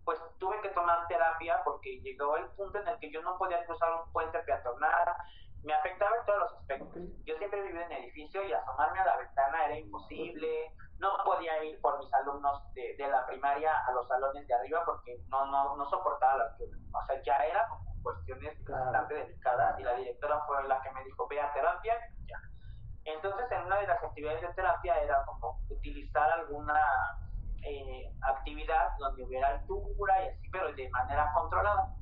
[0.04, 3.64] pues tuve que tomar terapia porque llegó el punto en el que yo no podía
[3.66, 5.16] cruzar un puente peatonal,
[5.64, 7.02] me afectaba en todos los aspectos.
[7.24, 11.80] Yo siempre viví en edificio y asomarme a la ventana era imposible, no podía ir
[11.80, 15.74] por mis alumnos de, de la primaria a los salones de arriba porque no, no,
[15.76, 16.76] no soportaba la altura.
[16.92, 21.02] O sea, ya era como cuestiones bastante delicadas y la directora fue la que me
[21.04, 21.94] dijo, ve a terapia,
[22.28, 22.38] ya.
[23.06, 26.80] Entonces, en una de las actividades de terapia era como utilizar alguna
[27.62, 31.96] eh, actividad donde hubiera altura y así, pero de manera controlada.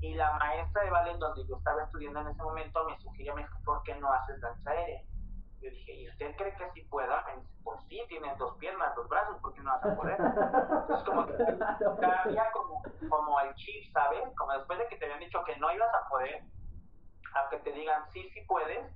[0.00, 3.42] Y la maestra de ballet donde yo estaba estudiando en ese momento me sugirió, me
[3.42, 5.00] dijo, ¿por qué no haces danza aérea?
[5.60, 7.24] Yo dije, ¿y usted cree que sí pueda?
[7.26, 10.16] Me dice, pues sí, tienes dos piernas, dos brazos, ¿por qué no vas a poder?
[10.20, 11.34] Entonces como que
[12.52, 14.24] como, como el chip, ¿sabes?
[14.36, 16.42] Como después de que te habían dicho que no ibas a poder,
[17.34, 18.86] a que te digan, sí, sí puedes,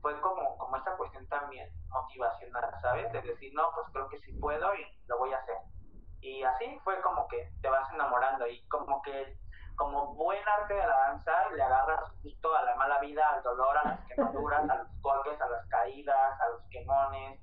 [0.00, 3.12] fue como, como esa cuestión también motivacional, ¿sabes?
[3.12, 5.56] De decir, no, pues creo que sí puedo y lo voy a hacer.
[6.20, 9.36] Y así fue como que te vas enamorando y como que
[9.76, 13.76] como buen arte de la danza le agarras justo a la mala vida, al dolor,
[13.78, 17.40] a las quemaduras, a los golpes, a las caídas, a los quemones,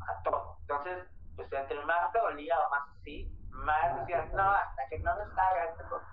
[0.00, 0.56] a todo.
[0.60, 1.04] Entonces,
[1.36, 5.24] pues entre más te dolía o más así, más decías, no, hasta que no me
[5.34, 6.06] salga esta cosa.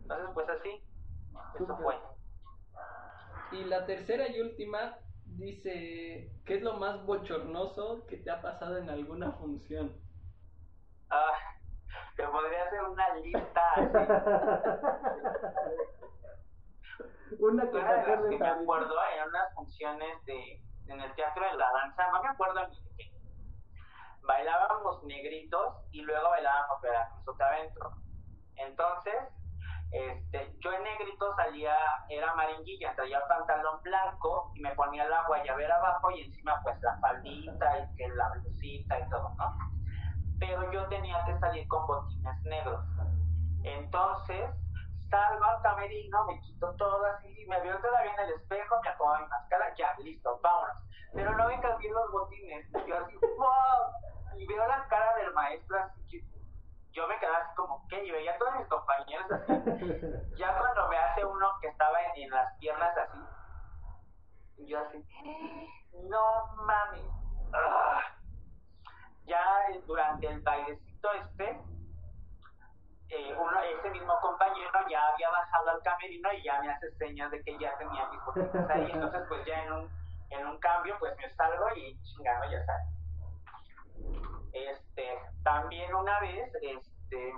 [0.00, 0.84] Entonces, pues así,
[1.54, 1.98] eso fue.
[3.52, 8.78] Y la tercera y última dice, ¿qué es lo más bochornoso que te ha pasado
[8.78, 9.92] en alguna función?
[11.10, 11.51] Ah,
[12.16, 13.86] te podría hacer una lista así.
[17.38, 21.44] Una que Una de las que me acuerdo en unas funciones de, en el teatro
[21.44, 23.10] de la danza, no me acuerdo ni de qué.
[24.22, 26.78] Bailábamos negritos y luego bailábamos
[27.26, 27.92] otra adentro.
[28.56, 29.14] Entonces,
[29.92, 31.76] este, yo en negrito salía,
[32.08, 36.98] era maringuilla, traía pantalón blanco y me ponía la guayabera abajo y encima pues la
[37.00, 39.71] faldita y que la blusita y todo, ¿no?
[40.42, 42.84] Pero yo tenía que salir con botines negros.
[43.62, 44.50] Entonces,
[45.08, 49.20] salgo al camerino, me quito todo así, me veo todavía en el espejo, me acomodo
[49.20, 50.76] mi máscara, ya, listo, vámonos.
[51.14, 55.78] Pero no me cambié los botines, yo así, wow, y veo la cara del maestro
[55.78, 56.24] así, que
[56.90, 58.04] yo me quedaba así como, ¿qué?
[58.04, 62.24] Y veía a todos mis compañeros así, ya cuando me hace uno que estaba en,
[62.24, 65.06] en las piernas así, yo así,
[65.92, 67.06] no mames,
[67.54, 68.21] ah.
[69.32, 71.58] Ya eh, durante el bailecito este,
[73.08, 77.30] eh, uno, ese mismo compañero ya había bajado al camerino y ya me hace señas
[77.30, 78.90] de que ya tenía mis botines ahí.
[78.92, 79.90] Entonces, pues ya en un,
[80.30, 82.88] en un cambio, pues me salgo y chingado, ya sabes.
[84.52, 87.32] Este, también una vez, este,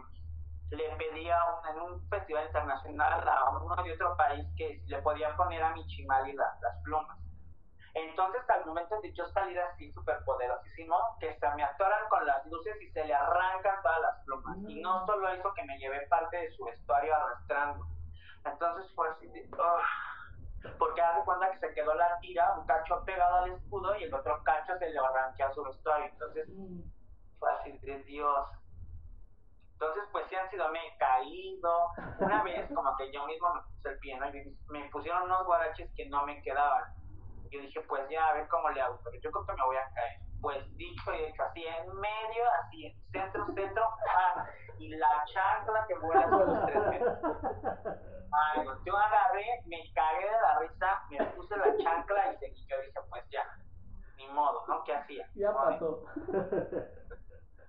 [0.71, 5.03] le pedí a un, en un festival internacional a uno de otro país que le
[5.03, 7.24] podía poner a mi chimali la, las plumas.
[7.95, 12.45] Entonces, al momento de yo salir así súper poderosísimo, que se me atoran con las
[12.47, 14.59] luces y se le arrancan todas las plumas.
[14.67, 17.87] Y no solo eso, que me llevé parte de su vestuario arrastrando.
[18.45, 19.49] Entonces fue así de...
[19.53, 20.77] ugh.
[20.79, 24.15] porque hace cuenta que se quedó la tira, un cacho pegado al escudo y el
[24.15, 26.07] otro cacho se le arranqué a su vestuario.
[26.07, 26.49] Entonces
[27.39, 28.49] fue así de Dios.
[29.75, 31.91] Entonces, pues sí han sido, me he caído.
[32.19, 34.29] Una vez, como que yo mismo me puse el pie, ¿no?
[34.35, 37.04] Y me pusieron unos guaraches que no me quedaban
[37.55, 39.77] yo dije, pues ya, a ver cómo le hago, pero yo creo que me voy
[39.77, 40.19] a caer.
[40.41, 43.89] Pues dicho y hecho, así en medio, así en centro, centro,
[44.19, 44.47] ah,
[44.79, 47.19] y la chancla que vuela sobre los tres metros.
[48.33, 52.67] Ay, no, yo agarré, me cagué de la risa, me puse la chancla y seguí.
[52.67, 53.47] Yo dije, pues ya,
[54.17, 54.83] ni modo, ¿no?
[54.85, 55.29] ¿Qué hacía?
[55.35, 55.55] Ya ¿No?
[55.55, 56.05] pasó.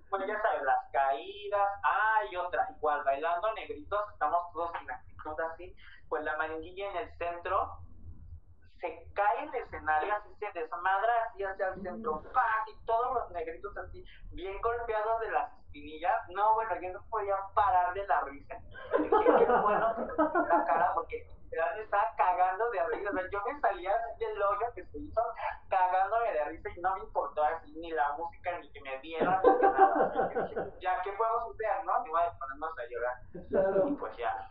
[0.09, 5.39] Pues ya sabes, las caídas, ah, y otra, igual, bailando negritos, estamos todos en actitud
[5.51, 5.75] así,
[6.07, 7.79] pues la maringuilla en el centro,
[8.85, 12.65] se cae el escenario, así se desmadra así hacia el centro, ¡pam!
[12.67, 16.29] y todos los negritos así, bien golpeados de las espinillas.
[16.29, 18.55] No, bueno, yo no podía parar de la risa.
[18.99, 23.09] Dije, qué bueno que la cara, porque me estaba cagando de risa.
[23.09, 25.21] O sea, yo me salía así del hoyo que se hizo,
[25.69, 29.41] cagándome de risa y no me importó así ni la música, ni que me vieran,
[29.43, 30.29] ni que nada.
[30.29, 32.03] Dije, ya, ¿qué podemos hacer, no?
[32.03, 33.17] Ni voy a ponernos a llorar.
[33.49, 33.87] Claro.
[33.87, 34.49] Y pues ya.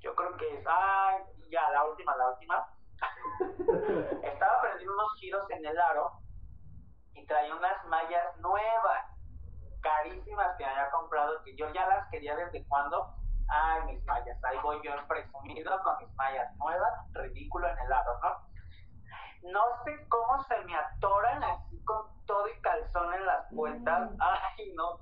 [0.00, 2.69] Yo creo que es, ay, ya, la última, la última.
[4.22, 6.12] Estaba aprendiendo unos giros en el aro
[7.14, 9.06] y traía unas mallas nuevas,
[9.80, 13.14] carísimas que había comprado, que yo ya las quería desde cuando.
[13.48, 18.20] Ay, mis mallas, ahí voy yo presumido con mis mallas nuevas, ridículo en el aro,
[18.22, 18.50] ¿no?
[19.52, 24.10] No sé cómo se me atoran así con todo y calzón en las vueltas.
[24.20, 25.00] Ay, no.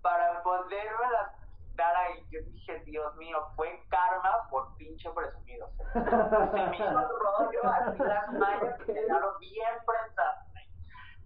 [0.00, 1.47] Para poderme las
[1.78, 5.66] quitar ahí, yo dije, Dios mío, fue karma por pinche presumido.
[5.66, 10.46] o sea, se me hizo el rollo, así las mallas quedaron bien prensadas.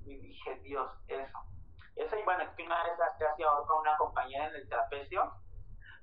[0.04, 1.38] Y dije, Dios, eso.
[1.96, 5.32] Eso, y bueno, es que una vez casi ahorca una compañera en el trapecio,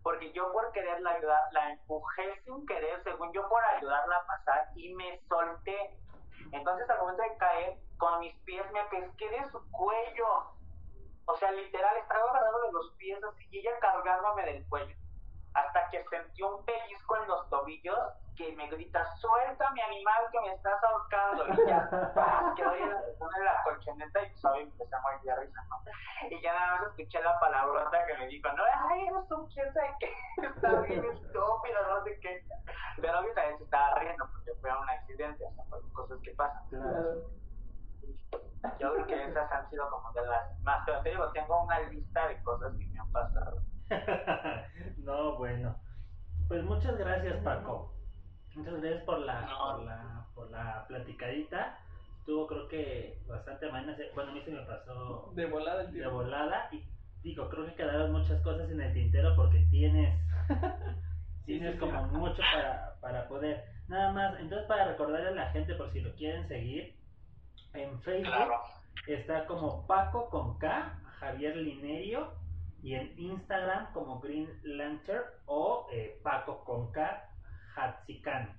[0.01, 4.67] porque yo por quererla ayudar, la empujé sin querer, según yo por ayudarla a pasar,
[4.75, 5.99] y me solté.
[6.51, 10.58] Entonces, al momento de caer, con mis pies me pesqué de su cuello.
[11.29, 14.95] O sea, literal, estaba agarrado de los pies así, y ella cargándome del cuello.
[15.53, 17.99] Hasta que sentí un pellizco en los tobillos
[18.35, 21.45] que me grita, suelta mi animal que me estás ahorcando.
[21.49, 22.53] Y ya, ¡pah!
[22.57, 25.83] quedó en la, en la colchoneta y pues ahí empecé a morir de risa, ¿no?
[26.31, 29.71] Y ya nada más escuché la palabrota que me dijo, no, ay, eres un quién
[29.71, 30.13] sabe qué,
[30.47, 32.43] está bien estúpido, no sé qué.
[32.99, 36.69] Pero obvio también se estaba riendo porque fue un accidente, o sea, cosas que pasan.
[36.69, 37.39] Claro.
[38.79, 41.79] Yo creo que esas han sido como de las más, pero te digo, tengo una
[41.89, 43.61] lista de cosas que me han pasado.
[44.97, 45.75] no, bueno.
[46.47, 47.93] Pues muchas gracias, Paco.
[48.55, 49.57] Muchas gracias por la, No.
[49.77, 51.77] por la, por la platicadita.
[52.19, 53.95] Estuvo creo que bastante amena.
[54.15, 56.15] Bueno, a mí se me pasó De volada el de tiempo.
[56.15, 56.83] volada y
[57.23, 60.19] digo, creo que quedaron muchas cosas en el tintero porque tienes,
[61.45, 61.85] Sí, tienes sí, sí.
[61.85, 63.63] como mucho para, para poder.
[63.87, 66.95] Nada más, entonces para recordarle a la gente por si lo quieren seguir,
[67.73, 68.61] en Facebook Claro.
[69.07, 72.33] está como Paco con K, Javier Linerio,
[72.81, 77.29] y en Instagram como Green Lantern o eh, Paco con K,
[77.75, 78.57] Hatzikan.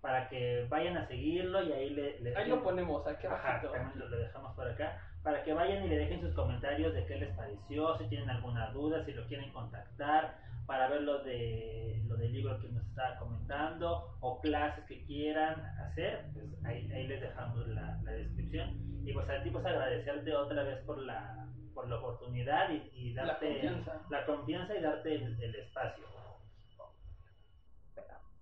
[0.00, 3.72] Para que vayan a seguirlo y ahí le, le Ahí lo ponemos, aquí Ajá, abajito.
[3.72, 5.00] también lo, lo dejamos por acá.
[5.22, 8.70] Para que vayan y le dejen sus comentarios de qué les pareció, si tienen alguna
[8.72, 10.36] duda, si lo quieren contactar,
[10.72, 15.60] para ver lo, de, lo del libro que nos estaba comentando, o clases que quieran
[15.86, 18.70] hacer, pues ahí, ahí les dejamos la, la descripción.
[19.06, 23.12] Y pues a ti pues agradecerte otra vez por la, por la oportunidad y, y
[23.12, 24.00] La darte confianza.
[24.08, 26.06] la confianza y darte el, el espacio.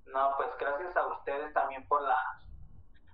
[0.06, 2.16] No, pues gracias a ustedes también por la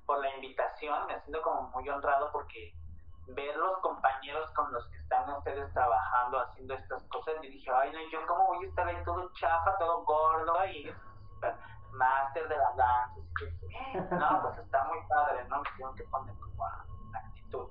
[0.05, 1.07] por la invitación.
[1.07, 2.75] Me siento como muy honrado porque
[3.29, 4.99] ver los compañeros con los que
[5.31, 8.97] ustedes trabajando, haciendo estas cosas, y dije, ay, no, yo cómo voy a estar ahí
[9.05, 10.93] todo chafa, todo gordo y
[11.93, 12.57] máster de
[13.17, 15.63] y que, No, pues está muy padre, ¿no?
[15.63, 17.69] Me tengo que poner como a la actitud.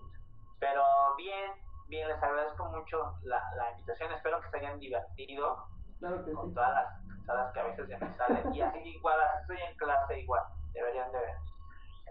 [0.60, 0.84] Pero
[1.18, 1.51] bien,
[1.88, 4.12] bien, les agradezco mucho la, la invitación.
[4.12, 5.68] Espero que se hayan divertido
[5.99, 6.56] Claro que con sí.
[6.56, 8.53] todas las cansadas que a veces se me salen.
[8.53, 10.43] Y así igual, así estoy en clase igual,
[10.74, 11.38] deberían de ver.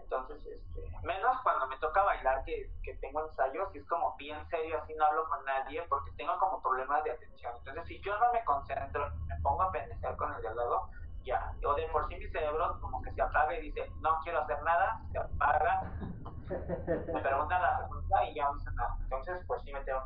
[0.05, 4.37] Entonces, este, menos cuando me toca bailar que, que tengo ensayos y es como bien
[4.49, 7.53] serio, así no hablo con nadie porque tengo como problemas de atención.
[7.57, 10.89] Entonces, si yo no me concentro, me pongo a pendejear con el de al lado,
[11.23, 11.51] ya.
[11.65, 14.61] O de por sí mi cerebro como que se apaga y dice, no quiero hacer
[14.61, 15.81] nada, se apaga,
[17.11, 18.95] me preguntan la pregunta y ya no hice nada.
[19.01, 20.05] Entonces, pues sí me tengo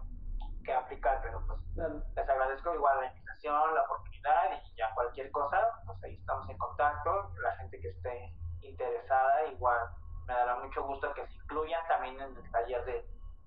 [0.64, 2.02] que aplicar, pero pues Claro.
[2.16, 6.58] les agradezco igual la invitación, la oportunidad y ya cualquier cosa, pues ahí estamos en
[6.58, 7.32] contacto.
[7.44, 8.34] La gente que esté
[8.70, 9.90] interesada, igual
[10.28, 13.06] me dará mucho gusto que se incluyan también en el taller de,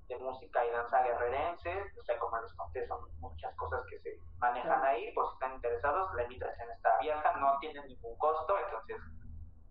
[0.08, 1.70] de música y danza guerrerense.
[1.98, 5.12] O sea, como les conté, son muchas cosas que se manejan ahí.
[5.14, 8.96] Por si están interesados, la invitación está abierta, no tiene ningún costo, entonces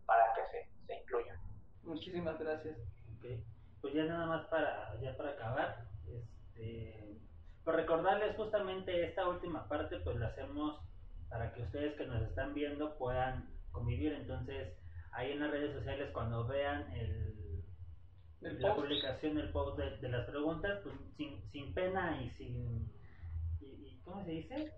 [0.06, 1.40] para que se, se incluyan.
[1.84, 2.78] Muchísimas gracias.
[3.82, 7.18] Pues ya nada más para, ya para acabar, este,
[7.64, 10.82] pues recordarles justamente esta última parte, pues la hacemos
[11.30, 14.14] para que ustedes que nos están viendo puedan convivir.
[14.14, 14.78] Entonces,
[15.12, 17.64] ahí en las redes sociales cuando vean el,
[18.42, 18.82] El la post.
[18.82, 22.92] publicación, el post de, de las preguntas, pues sin, sin pena y sin,
[23.60, 24.74] y, y- ¿cómo se dice?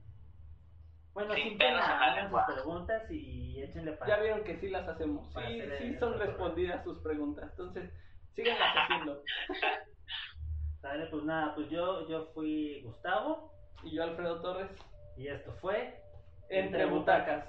[1.13, 4.87] Bueno, sin, Sin pena, hagan sus preguntas y échenle para Ya vieron que sí las
[4.87, 5.31] hacemos.
[5.33, 7.49] Sí, sí son respondidas sus preguntas.
[7.51, 7.91] Entonces,
[8.35, 9.21] síganlas haciendo.
[10.81, 13.51] Sale, pues nada, pues yo, yo fui Gustavo
[13.83, 14.71] Y yo, Alfredo Torres,
[15.15, 15.97] y esto fue
[16.49, 17.45] entre butacas.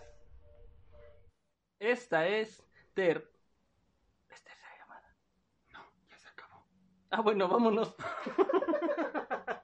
[1.79, 3.29] Esta es Esther.
[4.31, 5.17] ¿Esther se ha llamada?
[5.73, 6.65] No, ya se acabó.
[7.11, 7.95] Ah, bueno, vámonos.